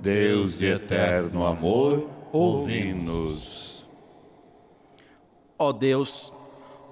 Deus 0.00 0.56
de 0.56 0.66
eterno 0.66 1.44
amor, 1.44 2.08
ouvi-nos. 2.32 3.65
Ó 5.58 5.72
Deus, 5.72 6.32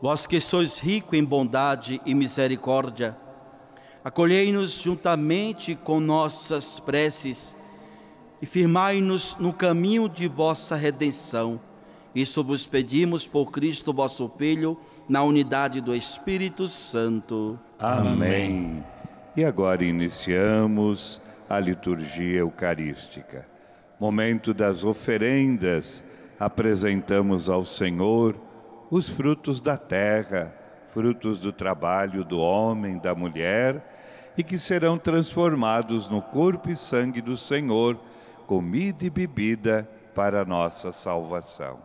vós 0.01 0.27
que 0.27 0.41
sois 0.41 0.79
rico 0.79 1.15
em 1.15 1.23
bondade 1.23 2.01
e 2.07 2.15
misericórdia, 2.15 3.17
acolhei-nos 4.03 4.81
juntamente 4.81 5.75
com 5.75 6.01
nossas 6.01 6.81
preces 6.81 7.55
e 8.41 8.47
firmai-nos 8.47 9.37
no 9.39 9.53
caminho 9.53 10.09
de 10.09 10.29
vossa 10.29 10.77
redenção. 10.77 11.61
Isso 12.15 12.45
vos 12.45 12.65
pedimos 12.65 13.27
por 13.27 13.51
Cristo 13.51 13.93
vosso 13.93 14.31
Filho, 14.39 14.79
na 15.09 15.23
unidade 15.23 15.81
do 15.81 15.95
Espírito 15.95 16.69
Santo. 16.69 17.59
Amém. 17.79 18.83
E 19.37 19.45
agora 19.45 19.85
iniciamos 19.85 21.21
a 21.49 21.59
liturgia 21.59 22.39
eucarística. 22.39 23.47
Momento 24.01 24.55
das 24.55 24.85
oferendas, 24.85 26.03
apresentamos 26.39 27.51
ao 27.51 27.65
Senhor 27.65 28.37
os 28.91 29.09
frutos 29.09 29.61
da 29.61 29.77
terra, 29.77 30.55
frutos 30.89 31.41
do 31.41 31.53
trabalho 31.53 32.25
do 32.25 32.39
homem, 32.39 32.99
da 32.99 33.15
mulher, 33.15 33.85
e 34.37 34.43
que 34.43 34.59
serão 34.59 34.99
transformados 34.99 36.09
no 36.09 36.21
corpo 36.21 36.71
e 36.71 36.77
sangue 36.77 37.21
do 37.21 37.37
Senhor, 37.37 37.99
comida 38.47 39.05
e 39.05 39.11
bebida 39.11 39.89
para 40.15 40.43
a 40.43 40.45
nossa 40.45 40.93
salvação. 40.93 41.79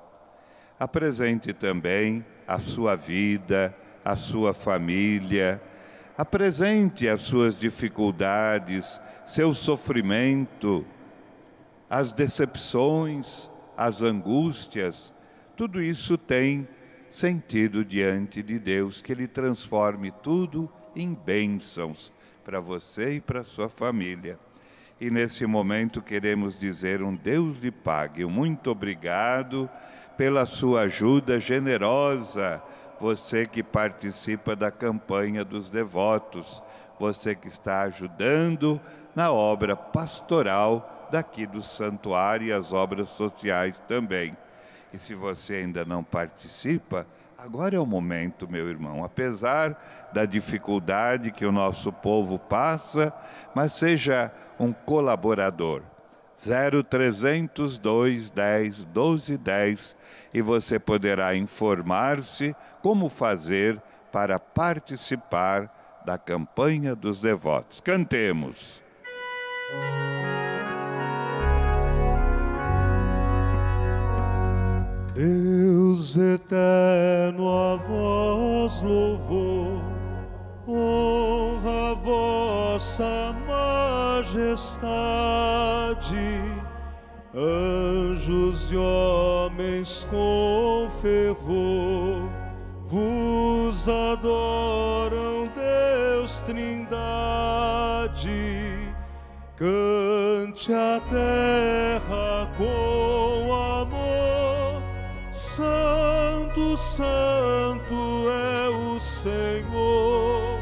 Apresente 0.80 1.54
também 1.54 2.26
a 2.48 2.60
sua 2.60 2.96
vida, 2.96 3.76
a 4.04 4.16
sua 4.16 4.54
família, 4.54 5.62
apresente 6.18 7.08
as 7.08 7.22
suas 7.22 7.58
dificuldades, 7.58 9.02
seu 9.26 9.54
sofrimento, 9.54 10.86
as 11.90 12.12
decepções, 12.12 13.50
as 13.78 14.02
angústias, 14.02 15.14
tudo 15.56 15.82
isso 15.82 16.18
tem 16.18 16.68
sentido 17.12 17.84
diante 17.84 18.42
de 18.42 18.60
Deus, 18.60 19.02
que 19.02 19.12
Ele 19.12 19.28
transforme 19.28 20.12
tudo 20.12 20.70
em 20.96 21.14
bênçãos 21.14 22.12
para 22.44 22.60
você 22.60 23.16
e 23.16 23.22
para 23.22 23.44
sua 23.44 23.70
família. 23.70 24.40
E 25.00 25.10
nesse 25.10 25.46
momento 25.46 26.02
queremos 26.02 26.60
dizer 26.60 27.02
um 27.02 27.16
Deus 27.16 27.58
lhe 27.60 27.72
pague, 27.72 28.26
muito 28.26 28.70
obrigado 28.70 29.70
pela 30.18 30.46
sua 30.46 30.82
ajuda 30.82 31.40
generosa, 31.40 32.62
você 33.00 33.46
que 33.46 33.64
participa 33.64 34.56
da 34.56 34.70
campanha 34.70 35.46
dos 35.46 35.70
devotos, 35.70 36.62
você 37.00 37.34
que 37.34 37.48
está 37.48 37.84
ajudando 37.84 38.80
na 39.16 39.32
obra 39.32 39.76
pastoral 39.78 41.08
daqui 41.10 41.48
do 41.48 41.62
santuário 41.62 42.48
e 42.48 42.52
as 42.52 42.74
obras 42.74 43.10
sociais 43.10 43.82
também. 43.88 44.36
E 44.94 44.98
se 44.98 45.14
você 45.14 45.56
ainda 45.56 45.86
não 45.86 46.04
participa, 46.04 47.06
agora 47.38 47.76
é 47.76 47.80
o 47.80 47.86
momento, 47.86 48.50
meu 48.50 48.70
irmão. 48.70 49.04
Apesar 49.04 49.80
da 50.12 50.26
dificuldade 50.26 51.32
que 51.32 51.46
o 51.46 51.52
nosso 51.52 51.92
povo 51.92 52.40
passa, 52.40 53.14
mas 53.54 53.74
seja 53.74 54.32
um 54.60 54.74
colaborador. 54.74 55.82
0302 56.40 58.30
10 58.30 58.86
12 58.86 59.38
10 59.38 59.98
e 60.34 60.42
você 60.42 60.80
poderá 60.80 61.36
informar-se 61.36 62.56
como 62.82 63.10
fazer 63.10 63.82
para 64.12 64.40
participar 64.40 66.02
da 66.06 66.18
campanha 66.18 66.96
dos 66.96 67.20
devotos. 67.20 67.82
Cantemos. 67.82 68.82
Deus 75.20 76.16
eterno, 76.16 77.50
a 77.50 77.76
vós 77.76 78.82
louvor, 78.82 79.82
honra 80.66 81.92
a 81.92 81.94
vossa 81.96 83.36
majestade. 84.26 84.80
anjos 87.36 88.72
e 88.72 88.78
homens 88.78 90.08
com 90.10 90.88
fervor 91.02 92.30
vos 92.88 93.90
adoram, 93.90 95.50
Deus 95.54 96.40
Trindade. 96.44 96.88
Cante 99.58 100.72
a 100.72 101.02
terra 101.10 102.50
com 102.58 103.19
Santo, 106.80 108.30
é 108.32 108.70
o 108.70 109.00
Senhor. 109.02 110.60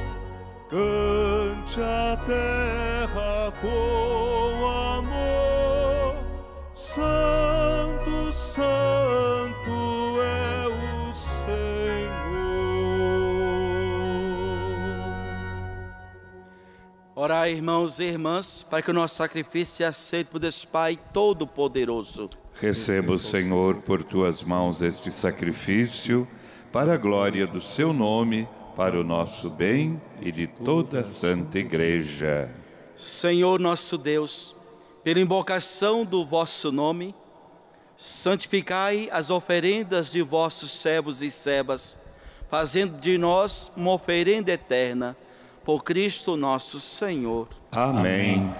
Cante 0.67 1.79
a 1.79 2.17
terra 2.25 3.53
com 3.61 4.65
amor, 4.67 6.17
Santo, 6.73 8.33
Santo 8.33 10.19
é 10.19 10.67
o 10.67 11.13
Senhor. 11.13 11.47
Orai, 17.15 17.51
irmãos 17.51 17.99
e 17.99 18.05
irmãs, 18.05 18.63
para 18.63 18.81
que 18.81 18.89
o 18.89 18.93
nosso 18.93 19.15
sacrifício 19.15 19.77
seja 19.77 19.89
aceito 19.89 20.29
por 20.29 20.39
Deus 20.39 20.65
Pai 20.65 20.99
Todo-Poderoso. 21.13 22.29
Receba 22.59 23.13
o 23.13 23.19
Senhor 23.19 23.75
por 23.75 24.03
tuas 24.03 24.41
mãos 24.41 24.81
este 24.81 25.11
sacrifício, 25.11 26.27
para 26.71 26.95
a 26.95 26.97
glória 26.97 27.45
do 27.45 27.61
seu 27.61 27.93
nome, 27.93 28.47
para 28.75 28.99
o 28.99 29.03
nosso 29.03 29.49
bem 29.49 30.01
e 30.19 30.31
de 30.31 30.47
toda 30.47 31.01
a 31.01 31.05
Santa 31.05 31.59
Igreja. 31.59 32.49
Senhor 32.95 33.59
nosso 33.59 33.95
Deus, 33.95 34.55
pela 35.03 35.19
invocação 35.19 36.03
do 36.03 36.25
vosso 36.25 36.71
nome, 36.71 37.13
santificai 37.95 39.07
as 39.11 39.29
oferendas 39.29 40.11
de 40.11 40.23
vossos 40.23 40.71
servos 40.71 41.21
e 41.21 41.29
servas, 41.29 42.01
fazendo 42.49 42.99
de 42.99 43.19
nós 43.19 43.71
uma 43.77 43.91
oferenda 43.91 44.51
eterna, 44.51 45.15
por 45.63 45.83
Cristo 45.83 46.35
nosso 46.35 46.79
Senhor. 46.79 47.47
Amém. 47.71 48.51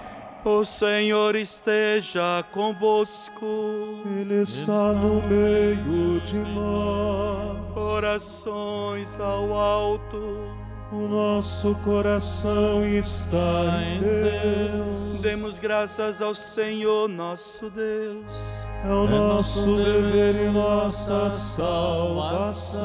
O 0.48 0.64
Senhor 0.64 1.36
esteja 1.36 2.42
convosco. 2.52 4.00
Ele 4.18 4.40
está 4.44 4.94
no 4.94 5.20
meio 5.28 6.22
de 6.22 6.38
nós. 6.38 7.74
Corações 7.74 9.20
ao 9.20 9.52
alto. 9.52 10.16
O 10.90 11.06
nosso 11.06 11.74
coração 11.84 12.82
está 12.82 13.82
em 13.82 14.00
Deus. 14.00 15.20
Demos 15.20 15.58
graças 15.58 16.22
ao 16.22 16.34
Senhor 16.34 17.10
nosso 17.10 17.68
Deus. 17.68 18.32
É 18.86 18.88
o 18.90 19.06
nosso 19.06 19.76
dever 19.76 20.46
e 20.46 20.48
nossa 20.48 21.28
salvação. 21.30 22.78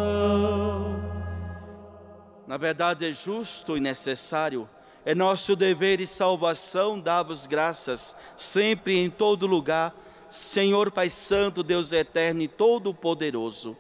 Na 2.45 2.57
verdade, 2.57 3.09
é 3.09 3.14
justo 3.14 3.78
e 3.78 3.80
necessário. 3.80 4.68
É 5.06 5.14
nosso 5.14 5.54
dever 5.54 5.99
e 5.99 6.08
salvação 6.08 6.97
dar-vos 6.97 7.45
graças, 7.45 8.16
sempre 8.38 8.93
e 8.93 9.04
em 9.04 9.10
todo 9.10 9.45
lugar, 9.45 9.93
Senhor 10.30 10.89
Pai 10.91 11.10
Santo, 11.10 11.62
Deus 11.62 11.91
eterno 11.91 12.41
e 12.41 12.47
todo-poderoso. 12.47 13.76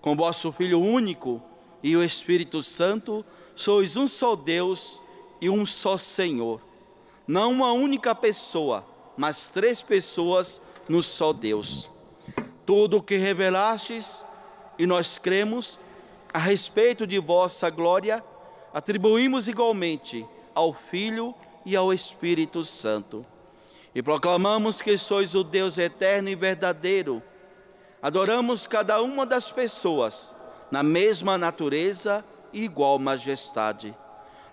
Com 0.00 0.16
vosso 0.16 0.50
Filho 0.52 0.80
único 0.80 1.42
e 1.82 1.94
o 1.94 2.02
Espírito 2.02 2.62
Santo, 2.62 3.22
sois 3.54 3.96
um 3.96 4.08
só 4.08 4.34
Deus 4.34 5.02
e 5.42 5.50
um 5.50 5.66
só 5.66 5.98
Senhor. 5.98 6.62
Não 7.26 7.52
uma 7.52 7.72
única 7.72 8.14
pessoa, 8.14 8.82
mas 9.14 9.48
três 9.48 9.82
pessoas 9.82 10.62
no 10.88 11.02
só 11.02 11.34
Deus. 11.34 11.90
Tudo 12.64 12.96
o 12.96 13.02
que 13.02 13.18
revelastes 13.18 14.24
e 14.78 14.86
nós 14.86 15.18
cremos 15.18 15.78
a 16.32 16.38
respeito 16.38 17.06
de 17.06 17.18
vossa 17.18 17.68
glória, 17.68 18.24
atribuímos 18.72 19.48
igualmente 19.48 20.26
ao 20.56 20.72
Filho 20.72 21.34
e 21.66 21.76
ao 21.76 21.92
Espírito 21.92 22.64
Santo. 22.64 23.24
E 23.94 24.02
proclamamos 24.02 24.80
que 24.80 24.96
sois 24.96 25.34
o 25.34 25.44
Deus 25.44 25.76
eterno 25.76 26.30
e 26.30 26.34
verdadeiro. 26.34 27.22
Adoramos 28.00 28.66
cada 28.66 29.02
uma 29.02 29.26
das 29.26 29.52
pessoas 29.52 30.34
na 30.70 30.82
mesma 30.82 31.36
natureza 31.36 32.24
e 32.52 32.64
igual 32.64 32.98
majestade. 32.98 33.94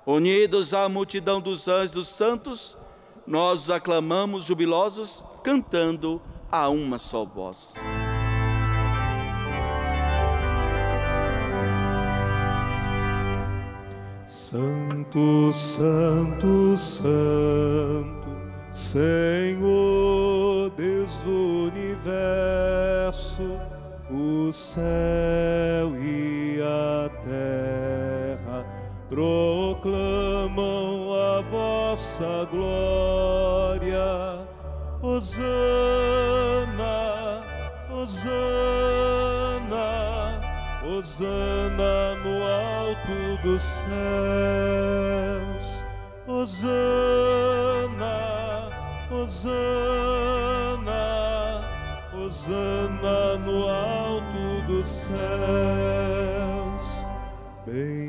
Unidos 0.06 0.74
à 0.74 0.89
multidão 0.89 1.39
dos 1.39 1.70
anjos 1.70 1.91
dos 1.91 2.10
santos, 2.10 2.76
nós 3.26 3.64
os 3.64 3.70
aclamamos 3.70 4.43
jubilosos, 4.43 5.24
cantando 5.41 6.22
a 6.51 6.68
uma 6.68 6.99
só 6.99 7.24
voz. 7.24 7.76
Santo, 15.14 15.53
Santo, 15.53 16.76
Santo, 16.76 18.30
Senhor 18.72 19.61
Deus 20.76 21.20
do 21.20 21.68
universo, 21.68 23.59
o 24.09 24.51
céu 24.51 25.95
e 26.01 26.59
a 26.64 27.11
terra 27.24 28.66
proclamam 29.07 30.57
a 31.14 31.41
vossa 31.41 32.47
glória. 32.49 34.39
Hosana, 34.99 35.43
Hosana, 37.91 38.32
Hosana 40.84 42.22
dos 43.44 43.62
céus. 43.62 43.94
Hosana, 46.26 46.70
Hosana, 49.12 50.94
Hosana 52.14 53.38
no 53.46 53.68
alto 53.68 54.62
dos 54.68 54.88
céus. 54.88 55.14
Bendito 57.68 58.03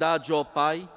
Na 0.00 0.12
verdade, 0.12 0.32
ó 0.32 0.42
Pai, 0.42 0.88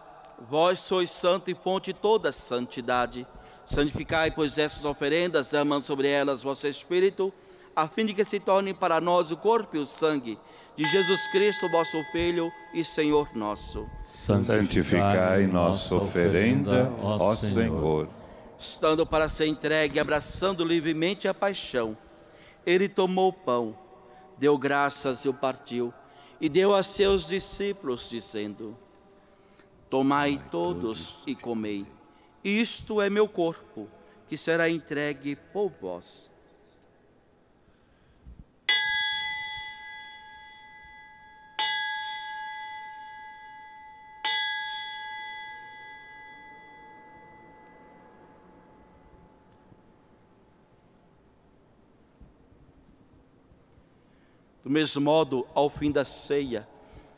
vós 0.49 0.79
sois 0.79 1.11
santo 1.11 1.51
e 1.51 1.53
fonte 1.53 1.91
de 1.91 1.99
toda 1.99 2.31
santidade. 2.31 3.27
Santificai, 3.65 4.31
pois, 4.31 4.57
essas 4.57 4.85
oferendas, 4.85 5.51
derramando 5.51 5.85
sobre 5.85 6.07
elas 6.07 6.41
vosso 6.41 6.65
Espírito, 6.67 7.33
a 7.75 7.85
fim 7.85 8.05
de 8.05 8.13
que 8.13 8.23
se 8.23 8.39
tornem 8.39 8.73
para 8.73 9.01
nós 9.01 9.29
o 9.29 9.35
corpo 9.35 9.75
e 9.75 9.79
o 9.79 9.85
sangue 9.85 10.39
de 10.77 10.85
Jesus 10.85 11.27
Cristo, 11.33 11.69
vosso 11.69 12.01
Filho 12.13 12.49
e 12.73 12.81
Senhor 12.81 13.27
nosso. 13.35 13.85
Santificai 14.07 15.47
nossa 15.47 15.95
oferenda, 15.95 16.89
ó 17.01 17.35
Senhor. 17.35 18.07
Estando 18.57 19.05
para 19.05 19.27
ser 19.27 19.47
entregue, 19.47 19.99
abraçando 19.99 20.63
livremente 20.63 21.27
a 21.27 21.33
paixão, 21.33 21.97
ele 22.65 22.87
tomou 22.87 23.31
o 23.31 23.33
pão, 23.33 23.77
deu 24.37 24.57
graças 24.57 25.25
e 25.25 25.29
o 25.29 25.33
partiu, 25.33 25.93
e 26.39 26.47
deu 26.47 26.73
a 26.73 26.81
seus 26.81 27.27
discípulos, 27.27 28.07
dizendo: 28.09 28.77
Tomai 29.89 30.41
todos 30.49 31.23
e 31.27 31.35
comei, 31.35 31.85
isto 32.43 32.99
é 32.99 33.09
meu 33.09 33.27
corpo, 33.27 33.87
que 34.27 34.35
será 34.35 34.69
entregue 34.69 35.35
por 35.35 35.69
vós. 35.79 36.31
Do 54.63 54.69
mesmo 54.69 55.01
modo, 55.01 55.45
ao 55.53 55.69
fim 55.69 55.91
da 55.91 56.05
ceia, 56.05 56.67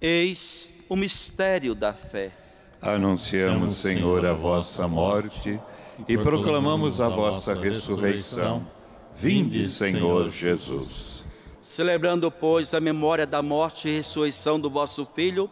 Eis 0.00 0.72
o 0.88 0.96
mistério 0.96 1.74
da 1.74 1.92
fé. 1.92 2.32
Anunciamos, 2.80 3.76
Senhor, 3.76 4.24
a 4.24 4.32
vossa 4.32 4.88
morte 4.88 5.60
e 6.08 6.16
proclamamos 6.16 7.00
a 7.00 7.08
vossa 7.08 7.54
ressurreição. 7.54 8.66
Vinde, 9.14 9.68
Senhor 9.68 10.30
Jesus. 10.30 11.24
Celebrando, 11.60 12.30
pois, 12.30 12.72
a 12.72 12.80
memória 12.80 13.26
da 13.26 13.42
morte 13.42 13.88
e 13.88 13.96
ressurreição 13.96 14.58
do 14.58 14.70
vosso 14.70 15.06
Filho, 15.14 15.50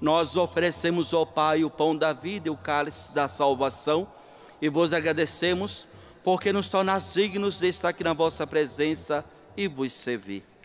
nós 0.00 0.36
oferecemos 0.36 1.12
ao 1.12 1.26
Pai 1.26 1.62
o 1.62 1.70
pão 1.70 1.94
da 1.94 2.14
vida 2.14 2.48
e 2.48 2.50
o 2.50 2.56
cálice 2.56 3.14
da 3.14 3.28
salvação 3.28 4.08
e 4.62 4.68
vos 4.70 4.94
agradecemos 4.94 5.86
porque 6.22 6.54
nos 6.54 6.68
tornais 6.68 7.12
dignos 7.12 7.60
de 7.60 7.68
estar 7.68 7.90
aqui 7.90 8.02
na 8.02 8.14
vossa 8.14 8.46
presença 8.46 9.22
e 9.54 9.68
vos 9.68 9.92
servir. 9.92 10.42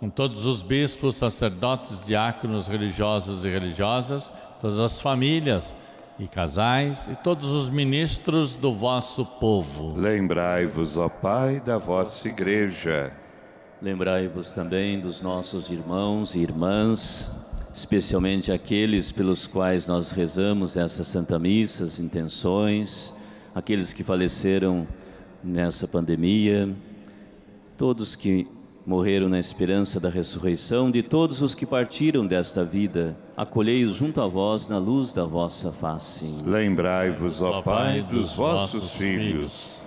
com 0.00 0.08
todos 0.08 0.46
os 0.46 0.62
bispos, 0.62 1.16
sacerdotes, 1.16 2.00
diáconos, 2.02 2.66
religiosos 2.66 3.44
e 3.44 3.50
religiosas, 3.50 4.32
todas 4.58 4.78
as 4.80 4.98
famílias 4.98 5.76
e 6.18 6.26
casais 6.26 7.08
e 7.08 7.16
todos 7.16 7.50
os 7.50 7.68
ministros 7.68 8.54
do 8.54 8.72
vosso 8.72 9.26
povo. 9.26 9.92
Lembrai-vos, 9.94 10.96
ó 10.96 11.10
Pai, 11.10 11.60
da 11.60 11.76
vossa 11.76 12.28
igreja. 12.28 13.12
Lembrai-vos 13.82 14.50
também 14.52 14.98
dos 14.98 15.20
nossos 15.20 15.70
irmãos 15.70 16.34
e 16.34 16.38
irmãs, 16.38 17.30
especialmente 17.70 18.50
aqueles 18.50 19.12
pelos 19.12 19.46
quais 19.46 19.86
nós 19.86 20.12
rezamos 20.12 20.78
essa 20.78 21.04
Santa 21.04 21.38
Missa, 21.38 21.84
as 21.84 22.00
intenções, 22.00 23.14
aqueles 23.54 23.92
que 23.92 24.02
faleceram 24.02 24.88
nessa 25.44 25.86
pandemia, 25.86 26.74
todos 27.76 28.16
que 28.16 28.46
morreram 28.86 29.28
na 29.28 29.38
esperança 29.38 30.00
da 30.00 30.08
ressurreição 30.08 30.90
de 30.90 31.02
todos 31.02 31.42
os 31.42 31.54
que 31.54 31.66
partiram 31.66 32.26
desta 32.26 32.64
vida. 32.64 33.16
Acolhei-os 33.36 33.96
junto 33.96 34.20
a 34.20 34.26
vós 34.26 34.68
na 34.68 34.78
luz 34.78 35.12
da 35.12 35.24
vossa 35.24 35.72
face. 35.72 36.42
Lembrai-vos, 36.44 37.42
ó 37.42 37.62
Pai, 37.62 38.02
dos 38.02 38.34
vossos 38.34 38.92
filhos. 38.92 39.82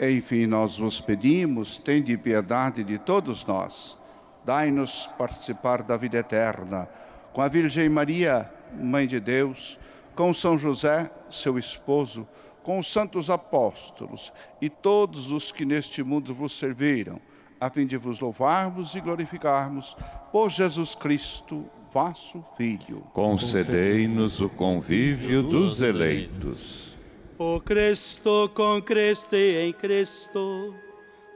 Enfim, 0.00 0.46
nós 0.46 0.78
vos 0.78 1.00
pedimos, 1.00 1.76
tende 1.78 2.16
piedade 2.16 2.82
de 2.82 2.98
todos 2.98 3.44
nós. 3.44 3.96
Dai-nos 4.44 5.08
participar 5.18 5.82
da 5.82 5.96
vida 5.96 6.18
eterna. 6.18 6.88
Com 7.32 7.40
a 7.40 7.48
Virgem 7.48 7.88
Maria, 7.88 8.50
Mãe 8.80 9.06
de 9.06 9.20
Deus, 9.20 9.78
com 10.14 10.32
São 10.32 10.56
José, 10.56 11.10
seu 11.30 11.58
esposo, 11.58 12.26
com 12.62 12.78
os 12.78 12.86
santos 12.90 13.28
apóstolos 13.28 14.32
e 14.60 14.68
todos 14.68 15.30
os 15.30 15.50
que 15.50 15.64
neste 15.64 16.02
mundo 16.02 16.32
vos 16.32 16.56
serviram 16.56 17.20
a 17.62 17.70
fim 17.70 17.86
de 17.86 17.96
vos 17.96 18.18
louvarmos 18.18 18.92
e 18.96 19.00
glorificarmos 19.00 19.96
por 20.32 20.50
Jesus 20.50 20.96
Cristo, 20.96 21.64
vosso 21.92 22.44
Filho. 22.56 23.04
Concedei-nos 23.12 24.40
o 24.40 24.48
convívio 24.48 25.44
dos 25.44 25.80
eleitos. 25.80 26.96
O 27.38 27.60
Cristo 27.60 28.50
com 28.52 28.82
Cristo 28.82 29.36
e 29.36 29.68
em 29.68 29.72
Cristo, 29.72 30.74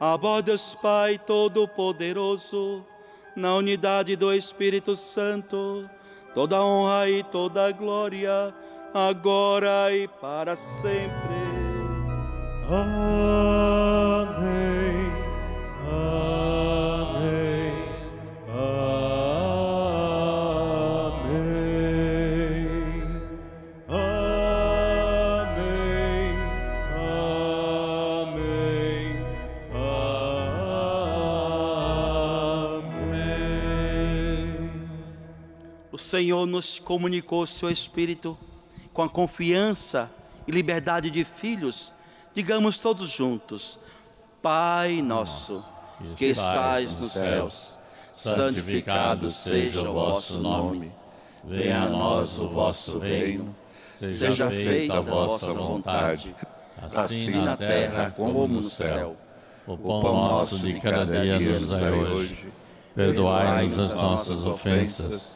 a 0.00 0.16
vós 0.16 0.42
Deus 0.42 0.74
Pai 0.74 1.16
Todo-Poderoso, 1.16 2.84
na 3.36 3.54
unidade 3.54 4.16
do 4.16 4.32
Espírito 4.32 4.96
Santo, 4.96 5.88
toda 6.34 6.60
honra 6.60 7.08
e 7.08 7.22
toda 7.22 7.70
glória, 7.70 8.52
agora 8.92 9.94
e 9.94 10.08
para 10.08 10.56
sempre. 10.56 11.36
Amém. 12.68 13.45
Senhor 36.16 36.46
nos 36.46 36.78
comunicou 36.78 37.46
seu 37.46 37.70
Espírito 37.70 38.38
com 38.90 39.02
a 39.02 39.08
confiança 39.08 40.10
e 40.48 40.50
liberdade 40.50 41.10
de 41.10 41.24
filhos. 41.24 41.92
Digamos 42.34 42.78
todos 42.78 43.10
juntos: 43.10 43.78
Pai 44.40 45.02
nosso, 45.02 45.62
que 46.16 46.26
estais 46.26 46.98
nos 46.98 47.12
céus, 47.12 47.74
santificado 48.14 49.30
seja 49.30 49.82
o 49.82 49.92
vosso 49.92 50.40
nome. 50.40 50.90
Venha 51.44 51.82
a 51.82 51.88
nós 51.90 52.38
o 52.38 52.48
vosso 52.48 52.98
reino. 52.98 53.54
Seja 53.92 54.50
feita 54.50 54.96
a 54.96 55.00
vossa 55.00 55.52
vontade, 55.52 56.34
assim 56.94 57.42
na 57.42 57.58
terra 57.58 58.10
como 58.10 58.48
no 58.48 58.62
céu. 58.62 59.16
O 59.66 59.76
pão 59.76 60.00
nosso 60.00 60.60
de 60.60 60.80
cada 60.80 61.04
dia 61.04 61.38
nos 61.38 61.68
dai 61.68 61.92
hoje. 61.92 62.52
Perdoai-nos 62.94 63.78
as 63.78 63.94
nossas 63.94 64.46
ofensas, 64.46 65.35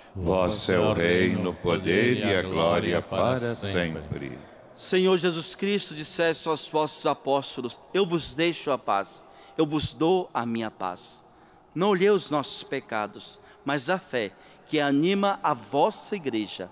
Vosso 0.15 0.71
é 0.71 0.79
o 0.79 0.93
reino, 0.93 1.51
o 1.51 1.53
poder 1.53 2.17
e 2.17 2.35
a 2.35 2.41
glória 2.41 3.01
para 3.01 3.39
sempre. 3.55 4.37
Senhor 4.75 5.17
Jesus 5.17 5.55
Cristo, 5.55 5.95
disseste 5.95 6.47
aos 6.49 6.67
vossos 6.67 7.05
apóstolos: 7.05 7.79
Eu 7.93 8.05
vos 8.05 8.35
deixo 8.35 8.71
a 8.71 8.77
paz, 8.77 9.27
eu 9.57 9.65
vos 9.65 9.93
dou 9.93 10.29
a 10.33 10.45
minha 10.45 10.69
paz. 10.69 11.25
Não 11.73 11.89
olhei 11.89 12.09
os 12.09 12.29
nossos 12.29 12.63
pecados, 12.63 13.39
mas 13.63 13.89
a 13.89 13.97
fé 13.97 14.31
que 14.67 14.79
anima 14.79 15.39
a 15.41 15.53
vossa 15.53 16.15
igreja. 16.15 16.69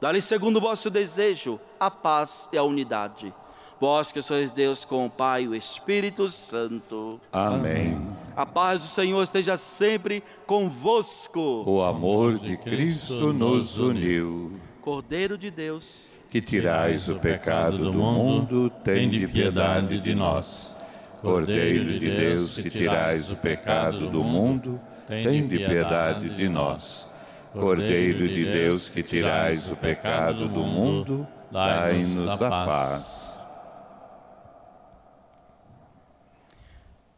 Dá-lhe 0.00 0.20
segundo 0.20 0.56
o 0.56 0.60
vosso 0.60 0.90
desejo 0.90 1.58
a 1.80 1.90
paz 1.90 2.48
e 2.52 2.58
a 2.58 2.62
unidade. 2.62 3.32
Vós 3.80 4.12
que 4.12 4.20
sois 4.20 4.52
Deus 4.52 4.84
com 4.84 5.06
o 5.06 5.10
Pai 5.10 5.44
e 5.44 5.48
o 5.48 5.54
Espírito 5.54 6.30
Santo. 6.30 7.20
Amém. 7.32 7.98
A 8.36 8.44
paz 8.44 8.80
do 8.80 8.86
Senhor 8.86 9.22
esteja 9.22 9.56
sempre 9.56 10.22
convosco. 10.44 11.62
O 11.66 11.82
amor 11.82 12.36
de 12.36 12.56
Cristo 12.56 13.32
nos 13.32 13.78
uniu. 13.78 14.58
Cordeiro 14.80 15.38
de 15.38 15.52
Deus, 15.52 16.12
que 16.28 16.40
tirais 16.40 17.08
o 17.08 17.14
pecado 17.14 17.78
do 17.78 17.92
mundo, 17.92 18.70
tende 18.82 19.26
piedade 19.28 20.00
de 20.00 20.14
nós. 20.16 20.76
Cordeiro 21.22 21.96
de 21.98 22.10
Deus, 22.10 22.56
que 22.56 22.68
tirais 22.68 23.30
o 23.30 23.36
pecado 23.36 24.10
do 24.10 24.24
mundo, 24.24 24.80
tende 25.06 25.56
piedade 25.56 26.28
de 26.30 26.48
nós. 26.48 27.08
Cordeiro 27.52 28.28
de 28.28 28.44
Deus, 28.44 28.88
que 28.88 29.02
tirais 29.02 29.70
o 29.70 29.76
pecado 29.76 30.48
do 30.48 30.60
mundo, 30.64 31.24
dai-nos 31.52 32.42
a 32.42 32.50
paz. 32.50 33.23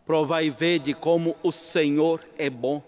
Provai 0.06 0.46
e 0.46 0.50
vede 0.50 0.94
como 0.94 1.34
o 1.42 1.50
Senhor 1.50 2.20
é 2.38 2.48
bom. 2.48 2.80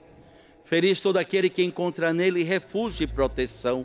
Feliz 0.64 1.00
todo 1.00 1.16
aquele 1.16 1.50
que 1.50 1.64
encontra 1.64 2.12
nele 2.12 2.44
refúgio 2.44 3.02
e 3.02 3.06
proteção. 3.08 3.84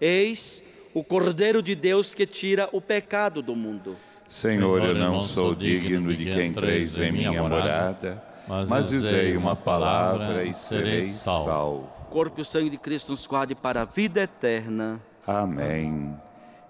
Eis 0.00 0.66
o 0.92 1.04
Cordeiro 1.04 1.62
de 1.62 1.74
Deus 1.74 2.14
que 2.14 2.26
tira 2.26 2.68
o 2.72 2.80
pecado 2.80 3.40
do 3.40 3.54
mundo. 3.54 3.96
Senhor, 4.28 4.82
eu 4.82 4.94
não 4.94 5.20
sou 5.20 5.54
digno 5.54 6.14
de 6.16 6.24
que 6.24 6.42
entreis 6.42 6.98
em 6.98 7.12
minha 7.12 7.32
morada, 7.32 8.22
mas 8.68 8.88
dizei 8.88 9.36
uma 9.36 9.54
palavra 9.54 10.44
e 10.44 10.52
serei 10.52 11.04
salvo. 11.04 11.88
Corpo 12.10 12.40
e 12.40 12.44
sangue 12.44 12.70
de 12.70 12.78
Cristo 12.78 13.12
nos 13.12 13.26
guarde 13.26 13.54
para 13.54 13.82
a 13.82 13.84
vida 13.84 14.22
eterna. 14.22 15.00
Amém. 15.26 16.14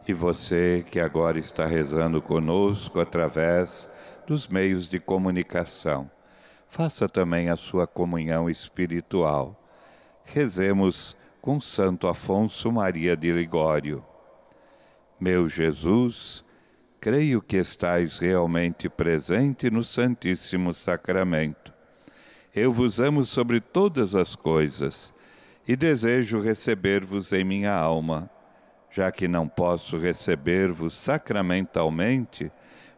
E 0.06 0.12
você 0.12 0.84
que 0.90 1.00
agora 1.00 1.38
está 1.38 1.64
rezando 1.64 2.20
conosco 2.20 3.00
através 3.00 3.93
dos 4.26 4.46
meios 4.46 4.88
de 4.88 4.98
comunicação, 4.98 6.10
faça 6.68 7.08
também 7.08 7.48
a 7.48 7.56
sua 7.56 7.86
comunhão 7.86 8.48
espiritual. 8.48 9.60
Rezemos 10.24 11.16
com 11.40 11.60
Santo 11.60 12.08
Afonso 12.08 12.72
Maria 12.72 13.16
de 13.16 13.30
Ligório. 13.30 14.04
Meu 15.20 15.48
Jesus, 15.48 16.44
creio 17.00 17.42
que 17.42 17.58
estais 17.58 18.18
realmente 18.18 18.88
presente 18.88 19.70
no 19.70 19.84
Santíssimo 19.84 20.72
Sacramento. 20.72 21.72
Eu 22.54 22.72
vos 22.72 22.98
amo 22.98 23.24
sobre 23.24 23.60
todas 23.60 24.14
as 24.14 24.34
coisas 24.34 25.12
e 25.66 25.76
desejo 25.76 26.40
receber-vos 26.40 27.32
em 27.32 27.44
minha 27.44 27.74
alma. 27.74 28.30
Já 28.90 29.10
que 29.10 29.26
não 29.26 29.48
posso 29.48 29.98
receber-vos 29.98 30.94
sacramentalmente, 30.94 32.50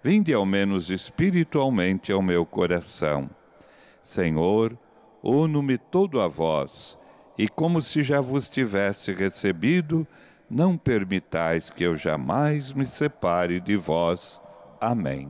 vinde 0.07 0.33
ao 0.33 0.47
menos 0.47 0.89
espiritualmente 0.89 2.13
ao 2.13 2.23
meu 2.23 2.47
coração. 2.47 3.29
Senhor, 4.05 4.79
uno-me 5.21 5.77
todo 5.77 6.21
a 6.21 6.29
vós, 6.29 6.97
e 7.37 7.49
como 7.49 7.83
se 7.83 8.05
já 8.05 8.21
vos 8.21 8.49
tivesse 8.49 9.13
recebido, 9.13 10.07
não 10.49 10.77
permitais 10.77 11.71
que 11.71 11.83
eu 11.83 11.97
jamais 11.97 12.73
me 12.73 12.87
separe 12.87 13.59
de 13.59 13.77
vós. 13.77 14.41
Amém. 14.81 15.29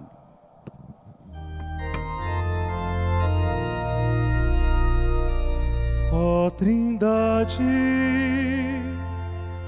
Ó 6.13 6.51
Trindade, 6.51 7.65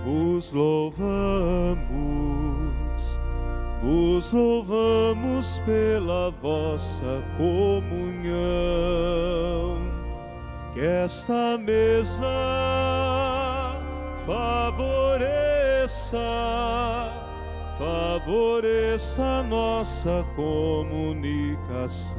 vos 0.04 0.52
louvamos, 0.52 1.78
vos 3.82 4.32
louvamos 4.32 5.60
pela 5.64 6.30
vossa 6.30 7.22
comunhão, 7.36 8.38
que 10.74 10.80
esta 10.80 11.56
mesa 11.58 12.26
favoreça, 14.26 16.18
favoreça 17.78 19.42
nossa 19.44 20.24
comunicação 20.34 22.18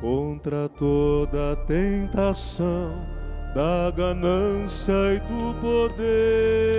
contra 0.00 0.68
toda 0.68 1.56
tentação 1.66 3.06
da 3.54 3.90
ganância 3.90 4.92
e 5.14 5.20
do 5.20 5.54
poder. 5.60 6.78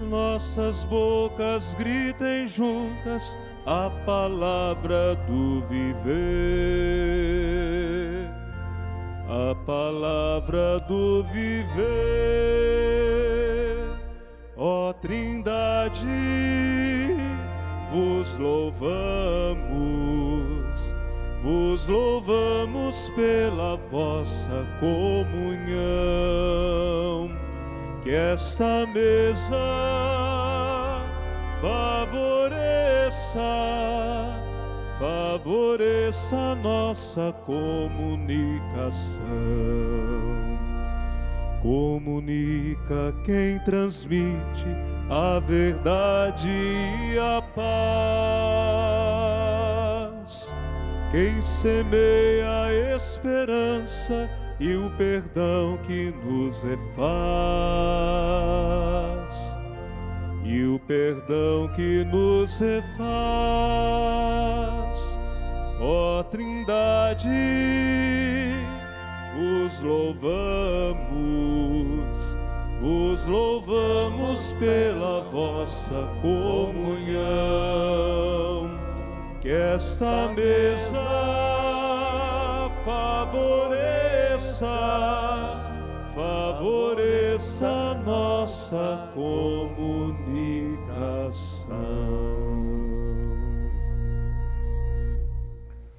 Nossas 0.00 0.84
bocas 0.84 1.74
gritem 1.74 2.46
juntas 2.46 3.38
a 3.66 3.90
palavra 4.04 5.14
do 5.26 5.62
viver. 5.68 7.14
A 9.26 9.54
palavra 9.66 10.78
do 10.80 11.24
viver, 11.24 11.84
ó 14.56 14.92
Trindade, 14.92 16.06
vos 17.90 18.36
louvamos, 18.36 19.64
vos 21.42 21.88
louvamos 21.88 23.08
pela 23.16 23.76
vossa 23.90 24.66
comunhão, 24.78 25.24
que 28.04 28.14
esta 28.14 28.86
mesa 28.86 29.56
favoreça 31.60 32.44
favoreça 34.98 36.54
nossa 36.56 37.32
comunicação. 37.44 39.24
Comunica 41.62 43.14
quem 43.24 43.58
transmite 43.60 44.66
a 45.08 45.40
verdade 45.40 46.48
e 46.48 47.18
a 47.18 47.40
paz, 50.20 50.54
quem 51.10 51.40
semeia 51.40 52.64
a 52.64 52.74
esperança 52.96 54.28
e 54.60 54.74
o 54.74 54.90
perdão 54.90 55.78
que 55.84 56.14
nos 56.24 56.64
é 56.64 56.78
faz 56.94 58.04
e 60.44 60.62
o 60.66 60.78
perdão 60.80 61.68
que 61.74 62.04
nos 62.04 62.60
refaz. 62.60 62.94
Ó 65.80 66.22
Trindade, 66.24 67.28
vos 69.36 69.80
louvamos, 69.80 70.98
vos 72.80 73.26
louvamos 73.26 74.52
pela 74.58 75.22
vossa 75.32 76.08
comunhão, 76.22 77.20
que 79.40 79.50
esta 79.50 80.28
mesa 80.28 81.34
favoreça 82.84 83.83
favoreça 86.14 87.94
nossa 88.04 89.10
comunicação. 89.14 90.04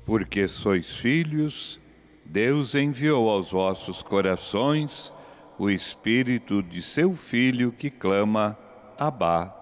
Porque 0.05 0.47
sois 0.47 0.95
filhos, 0.95 1.79
Deus 2.23 2.75
enviou 2.75 3.29
aos 3.29 3.51
vossos 3.51 4.01
corações 4.01 5.11
o 5.57 5.69
Espírito 5.69 6.61
de 6.61 6.81
seu 6.81 7.13
Filho 7.13 7.71
que 7.71 7.89
clama, 7.89 8.57
Abá, 8.97 9.53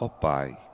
ó 0.00 0.08
Pai. 0.08 0.69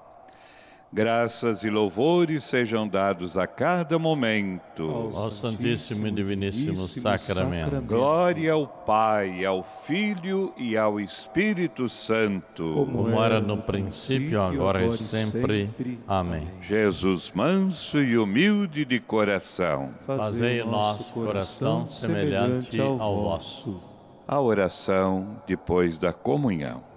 Graças 0.97 1.63
e 1.63 1.69
louvores 1.69 2.43
sejam 2.47 2.89
dados 2.89 3.37
a 3.37 3.47
cada 3.47 3.99
momento 3.99 5.13
ao 5.15 5.31
Santíssimo 5.31 6.07
e 6.07 6.11
Diviníssimo 6.11 6.75
Sacramento. 6.75 7.83
Glória 7.83 8.55
ao 8.55 8.67
Pai, 8.67 9.45
ao 9.45 9.63
Filho 9.63 10.55
e 10.57 10.75
ao 10.75 10.99
Espírito 10.99 11.87
Santo. 11.87 12.89
Como 12.91 13.23
era 13.23 13.43
no 13.43 13.59
princípio, 13.59 14.41
agora 14.41 14.87
e 14.87 14.97
sempre. 14.97 15.69
Amém. 16.09 16.49
Jesus 16.63 17.31
manso 17.35 18.03
e 18.03 18.17
humilde 18.17 18.87
de 18.87 18.99
coração. 18.99 19.91
Fazei 20.07 20.63
o 20.63 20.67
nosso 20.67 21.13
coração 21.13 21.85
semelhante 21.85 22.81
ao 22.81 23.23
vosso. 23.23 23.83
A 24.27 24.41
oração 24.41 25.43
depois 25.47 25.99
da 25.99 26.15
comunhão. 26.15 26.96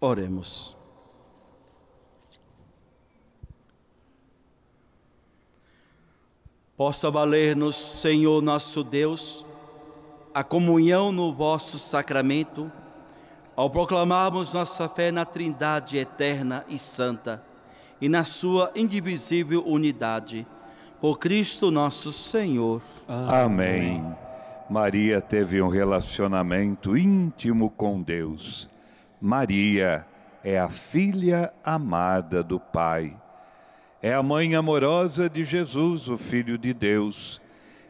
Oremos. 0.00 0.76
Possa 6.76 7.10
valer-nos, 7.10 7.76
Senhor 7.76 8.40
nosso 8.40 8.82
Deus, 8.82 9.44
a 10.32 10.42
comunhão 10.42 11.12
no 11.12 11.34
vosso 11.34 11.78
sacramento, 11.78 12.72
ao 13.54 13.68
proclamarmos 13.68 14.54
nossa 14.54 14.88
fé 14.88 15.12
na 15.12 15.26
Trindade 15.26 15.98
eterna 15.98 16.64
e 16.66 16.78
santa 16.78 17.44
e 18.00 18.08
na 18.08 18.24
sua 18.24 18.72
indivisível 18.74 19.62
unidade, 19.66 20.46
Por 21.00 21.18
Cristo 21.18 21.70
nosso 21.70 22.12
Senhor. 22.12 22.82
Amém. 23.08 24.04
Maria 24.68 25.20
teve 25.20 25.60
um 25.60 25.68
relacionamento 25.68 26.96
íntimo 26.96 27.70
com 27.70 28.02
Deus. 28.02 28.68
Maria 29.20 30.06
é 30.42 30.58
a 30.58 30.68
filha 30.68 31.52
amada 31.62 32.42
do 32.42 32.58
Pai. 32.58 33.14
É 34.00 34.14
a 34.14 34.22
mãe 34.22 34.54
amorosa 34.54 35.28
de 35.28 35.44
Jesus, 35.44 36.08
o 36.08 36.16
Filho 36.16 36.56
de 36.56 36.72
Deus. 36.72 37.40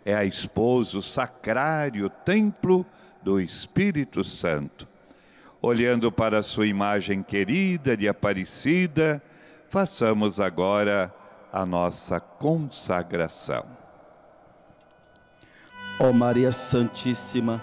É 0.04 0.12
a 0.14 0.24
esposa, 0.24 0.98
o 0.98 1.02
sacrário, 1.02 2.10
templo 2.10 2.84
do 3.22 3.40
Espírito 3.40 4.24
Santo. 4.24 4.88
Olhando 5.62 6.10
para 6.10 6.38
a 6.38 6.42
sua 6.42 6.66
imagem 6.66 7.22
querida 7.22 7.96
de 7.96 8.08
Aparecida, 8.08 9.22
façamos 9.68 10.40
agora 10.40 11.14
a 11.52 11.64
nossa 11.64 12.18
consagração. 12.18 13.64
Ó 16.00 16.12
Maria 16.12 16.50
Santíssima, 16.50 17.62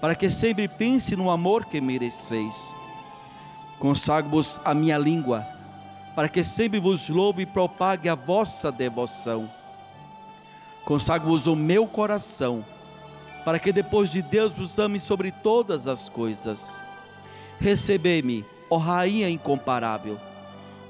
para 0.00 0.14
que 0.14 0.28
sempre 0.28 0.68
pense 0.68 1.16
no 1.16 1.30
amor 1.30 1.64
que 1.64 1.80
mereceis. 1.80 2.74
Consagro-vos 3.78 4.60
a 4.64 4.74
minha 4.74 4.98
língua, 4.98 5.46
para 6.14 6.28
que 6.28 6.44
sempre 6.44 6.78
vos 6.78 7.08
louve 7.08 7.42
e 7.42 7.46
propague 7.46 8.08
a 8.08 8.14
vossa 8.14 8.70
devoção. 8.70 9.50
Consagro-vos 10.84 11.46
o 11.46 11.56
meu 11.56 11.86
coração, 11.86 12.64
para 13.44 13.58
que 13.58 13.72
depois 13.72 14.10
de 14.10 14.22
Deus 14.22 14.52
vos 14.52 14.78
ame 14.78 15.00
sobre 15.00 15.30
todas 15.30 15.86
as 15.86 16.08
coisas. 16.08 16.82
Recebei-me, 17.58 18.44
ó 18.70 18.76
Rainha 18.76 19.28
incomparável, 19.28 20.18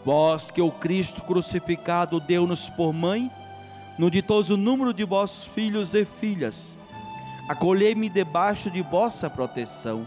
vós 0.05 0.51
que 0.51 0.61
o 0.61 0.71
Cristo 0.71 1.23
crucificado 1.23 2.21
deu-nos 2.21 2.69
por 2.69 2.93
mãe, 2.93 3.31
no 3.99 4.11
ditoso 4.11 4.57
número 4.57 4.93
de 4.93 5.05
vossos 5.05 5.47
filhos 5.47 5.95
e 5.95 6.05
filhas. 6.05 6.77
Acolhei-me 7.47 8.09
debaixo 8.09 8.71
de 8.71 8.81
vossa 8.81 9.29
proteção. 9.29 10.07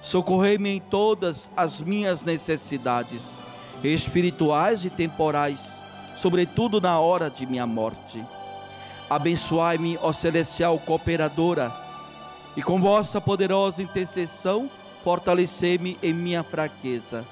Socorrei-me 0.00 0.70
em 0.70 0.80
todas 0.80 1.50
as 1.54 1.82
minhas 1.82 2.24
necessidades, 2.24 3.34
espirituais 3.84 4.82
e 4.84 4.88
temporais, 4.88 5.82
sobretudo 6.16 6.80
na 6.80 6.98
hora 6.98 7.28
de 7.28 7.44
minha 7.44 7.66
morte. 7.66 8.24
Abençoai-me, 9.10 9.98
ó 10.00 10.12
celestial 10.14 10.78
cooperadora, 10.78 11.74
e 12.56 12.62
com 12.62 12.80
vossa 12.80 13.20
poderosa 13.20 13.82
intercessão, 13.82 14.70
fortalecei-me 15.04 15.98
em 16.02 16.14
minha 16.14 16.42
fraqueza, 16.42 17.24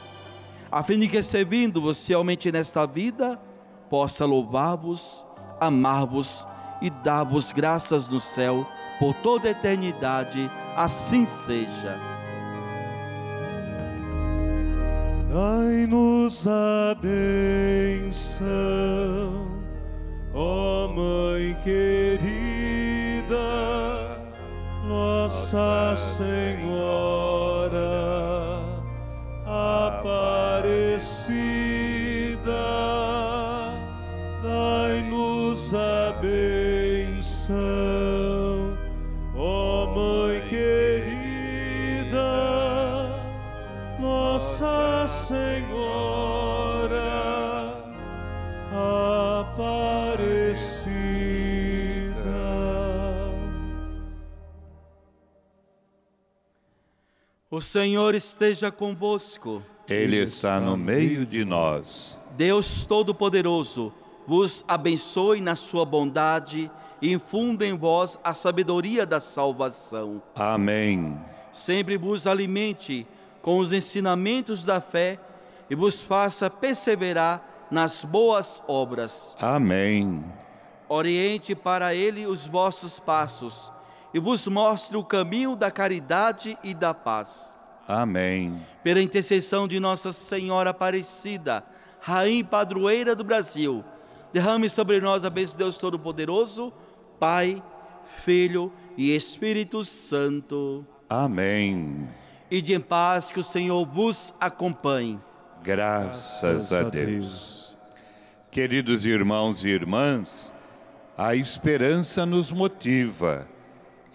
a 0.71 0.83
fim 0.83 0.99
de 0.99 1.09
que, 1.09 1.23
servindo-vos 1.23 2.05
fielmente 2.07 2.53
nesta 2.53 2.87
vida, 2.87 3.41
possa 3.89 4.27
louvar-vos, 4.27 5.25
amar-vos 5.59 6.47
e 6.83 6.91
dar-vos 6.91 7.53
graças 7.53 8.09
no 8.09 8.21
céu 8.21 8.69
por 8.99 9.15
toda 9.15 9.49
a 9.49 9.51
eternidade. 9.51 10.51
Assim 10.77 11.25
seja. 11.25 11.99
Dai-nos 15.33 16.47
a 16.47 16.95
benção, 16.95 18.47
ó 20.33 20.87
Mãe 20.95 21.57
querida, 21.65 23.35
Nossa 24.87 25.97
Senhora 25.97 27.75
Aparecida, 30.65 31.15
dai-nos 34.41 35.75
a 35.75 36.13
benção, 36.21 37.84
O 57.55 57.61
Senhor 57.61 58.17
esteja 58.17 58.69
convosco. 58.73 59.63
Ele 59.89 60.17
está 60.17 60.59
no 60.59 60.77
meio 60.77 61.25
de 61.25 61.45
nós. 61.45 62.19
Deus 62.33 62.85
Todo-Poderoso 62.85 63.95
vos 64.27 64.65
abençoe 64.67 65.41
na 65.41 65.55
sua 65.55 65.85
bondade 65.85 66.69
e 67.01 67.13
infunda 67.13 67.65
em 67.65 67.77
vós 67.77 68.19
a 68.25 68.35
sabedoria 68.35 69.07
da 69.07 69.21
salvação. 69.21 70.21
Amém. 70.35 71.17
Sempre 71.53 71.97
vos 71.97 72.27
alimente 72.27 73.07
com 73.41 73.61
os 73.61 73.73
ensinamentos 73.73 74.65
da 74.65 74.81
fé 74.81 75.21
e 75.71 75.77
vos 75.77 76.03
faça 76.03 76.51
perseverar 76.51 77.69
nas 77.71 78.03
boas 78.05 78.65
obras. 78.67 79.37
Amém. 79.41 80.25
Oriente 80.89 81.55
para 81.55 81.95
ele 81.95 82.27
os 82.27 82.49
vossos 82.49 82.99
passos 82.99 83.73
e 84.15 84.21
vos 84.21 84.47
mostre 84.47 84.97
o 84.97 85.03
caminho 85.03 85.57
da 85.57 85.73
caridade 85.73 86.57
e 86.63 86.73
da 86.73 86.95
paz. 86.95 87.57
Amém. 87.87 88.61
Pela 88.85 89.03
intercessão 89.03 89.67
de 89.67 89.81
Nossa 89.81 90.13
Senhora 90.13 90.71
Aparecida, 90.71 91.65
Rainha 92.01 92.39
e 92.39 92.45
Padroeira 92.45 93.17
do 93.17 93.25
Brasil, 93.25 93.85
derrame 94.33 94.71
sobre 94.71 95.01
nós 95.01 95.25
a 95.25 95.31
bênção 95.31 95.59
de 95.59 95.65
Deus 95.65 95.79
Todo-Poderoso, 95.79 96.73
Pai, 97.19 97.61
Filho 98.25 98.73
e 98.97 99.15
Espírito 99.15 99.85
Santo. 99.85 100.87
Amém. 101.11 102.09
E 102.49 102.63
de 102.63 102.73
em 102.73 102.81
paz 102.81 103.33
que 103.33 103.41
o 103.41 103.45
Senhor 103.45 103.85
vos 103.85 104.33
acompanhe. 104.41 105.19
Graças 105.61 106.73
a 106.73 106.85
Deus. 106.85 107.77
Queridos 108.49 109.05
irmãos 109.05 109.65
e 109.65 109.69
irmãs, 109.69 110.55
a 111.19 111.35
esperança 111.35 112.25
nos 112.25 112.53
motiva 112.53 113.53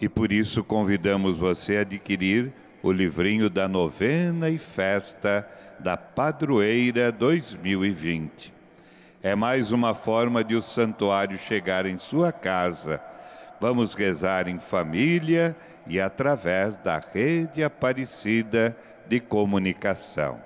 e 0.01 0.07
por 0.07 0.31
isso 0.31 0.63
convidamos 0.63 1.37
você 1.37 1.77
a 1.77 1.81
adquirir 1.81 2.51
o 2.81 2.91
livrinho 2.91 3.49
da 3.49 3.67
novena 3.67 4.49
e 4.49 4.57
festa 4.57 5.47
da 5.79 5.97
Padroeira 5.97 7.11
2020. 7.11 8.53
É 9.21 9.35
mais 9.35 9.71
uma 9.71 9.93
forma 9.93 10.43
de 10.43 10.55
o 10.55 10.61
santuário 10.61 11.37
chegar 11.37 11.85
em 11.85 11.97
sua 11.97 12.31
casa. 12.31 13.01
Vamos 13.59 13.93
rezar 13.93 14.47
em 14.47 14.59
família 14.59 15.55
e 15.85 15.99
através 15.99 16.77
da 16.77 16.99
rede 16.99 17.61
Aparecida 17.61 18.77
de 19.07 19.19
comunicação. 19.19 20.39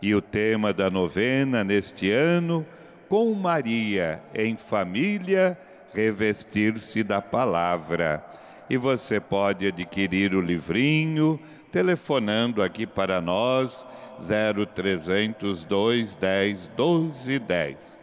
E 0.00 0.14
o 0.14 0.22
tema 0.22 0.72
da 0.72 0.90
novena 0.90 1.62
neste 1.62 2.10
ano, 2.10 2.64
com 3.08 3.34
Maria 3.34 4.22
em 4.34 4.56
família, 4.56 5.58
revestir-se 5.92 7.02
da 7.02 7.20
palavra. 7.20 8.24
E 8.68 8.76
você 8.76 9.20
pode 9.20 9.66
adquirir 9.66 10.34
o 10.34 10.40
livrinho 10.40 11.38
telefonando 11.70 12.62
aqui 12.62 12.86
para 12.86 13.20
nós 13.20 13.86
0300 14.20 15.64
210 15.64 16.68
1210. 16.68 18.00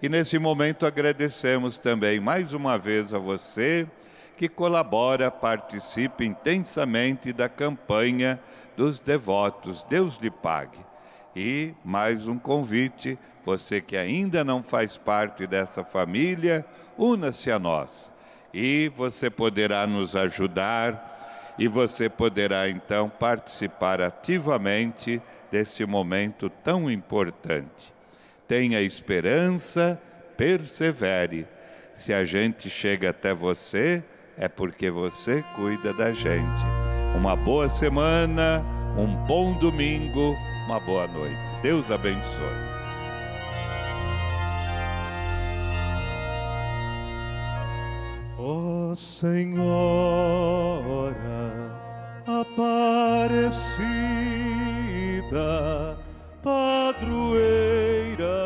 E 0.00 0.08
nesse 0.08 0.38
momento 0.38 0.86
agradecemos 0.86 1.76
também 1.76 2.20
mais 2.20 2.52
uma 2.52 2.78
vez 2.78 3.12
a 3.12 3.18
você 3.18 3.86
que 4.38 4.48
colabora, 4.48 5.32
participe 5.32 6.24
intensamente 6.24 7.32
da 7.32 7.48
campanha 7.48 8.38
dos 8.76 9.00
devotos. 9.00 9.82
Deus 9.82 10.18
lhe 10.18 10.30
pague. 10.30 10.78
E 11.34 11.74
mais 11.84 12.28
um 12.28 12.38
convite, 12.38 13.18
você 13.44 13.80
que 13.80 13.96
ainda 13.96 14.44
não 14.44 14.62
faz 14.62 14.96
parte 14.96 15.44
dessa 15.44 15.82
família, 15.82 16.64
una-se 16.96 17.50
a 17.50 17.58
nós. 17.58 18.12
E 18.52 18.88
você 18.94 19.28
poderá 19.28 19.86
nos 19.86 20.16
ajudar 20.16 21.54
e 21.58 21.66
você 21.66 22.08
poderá 22.08 22.68
então 22.68 23.08
participar 23.08 24.00
ativamente 24.00 25.20
desse 25.50 25.84
momento 25.84 26.48
tão 26.48 26.90
importante. 26.90 27.92
Tenha 28.46 28.80
esperança, 28.80 30.00
persevere. 30.36 31.46
Se 31.94 32.14
a 32.14 32.24
gente 32.24 32.70
chega 32.70 33.10
até 33.10 33.34
você, 33.34 34.04
é 34.36 34.48
porque 34.48 34.88
você 34.88 35.42
cuida 35.56 35.92
da 35.92 36.12
gente. 36.12 36.64
Uma 37.16 37.34
boa 37.34 37.68
semana, 37.68 38.64
um 38.96 39.14
bom 39.26 39.58
domingo, 39.58 40.36
uma 40.66 40.78
boa 40.80 41.08
noite. 41.08 41.36
Deus 41.60 41.90
abençoe. 41.90 42.67
Senhora 48.94 49.68
Aparecida, 52.26 53.58
padroeira 56.42 58.38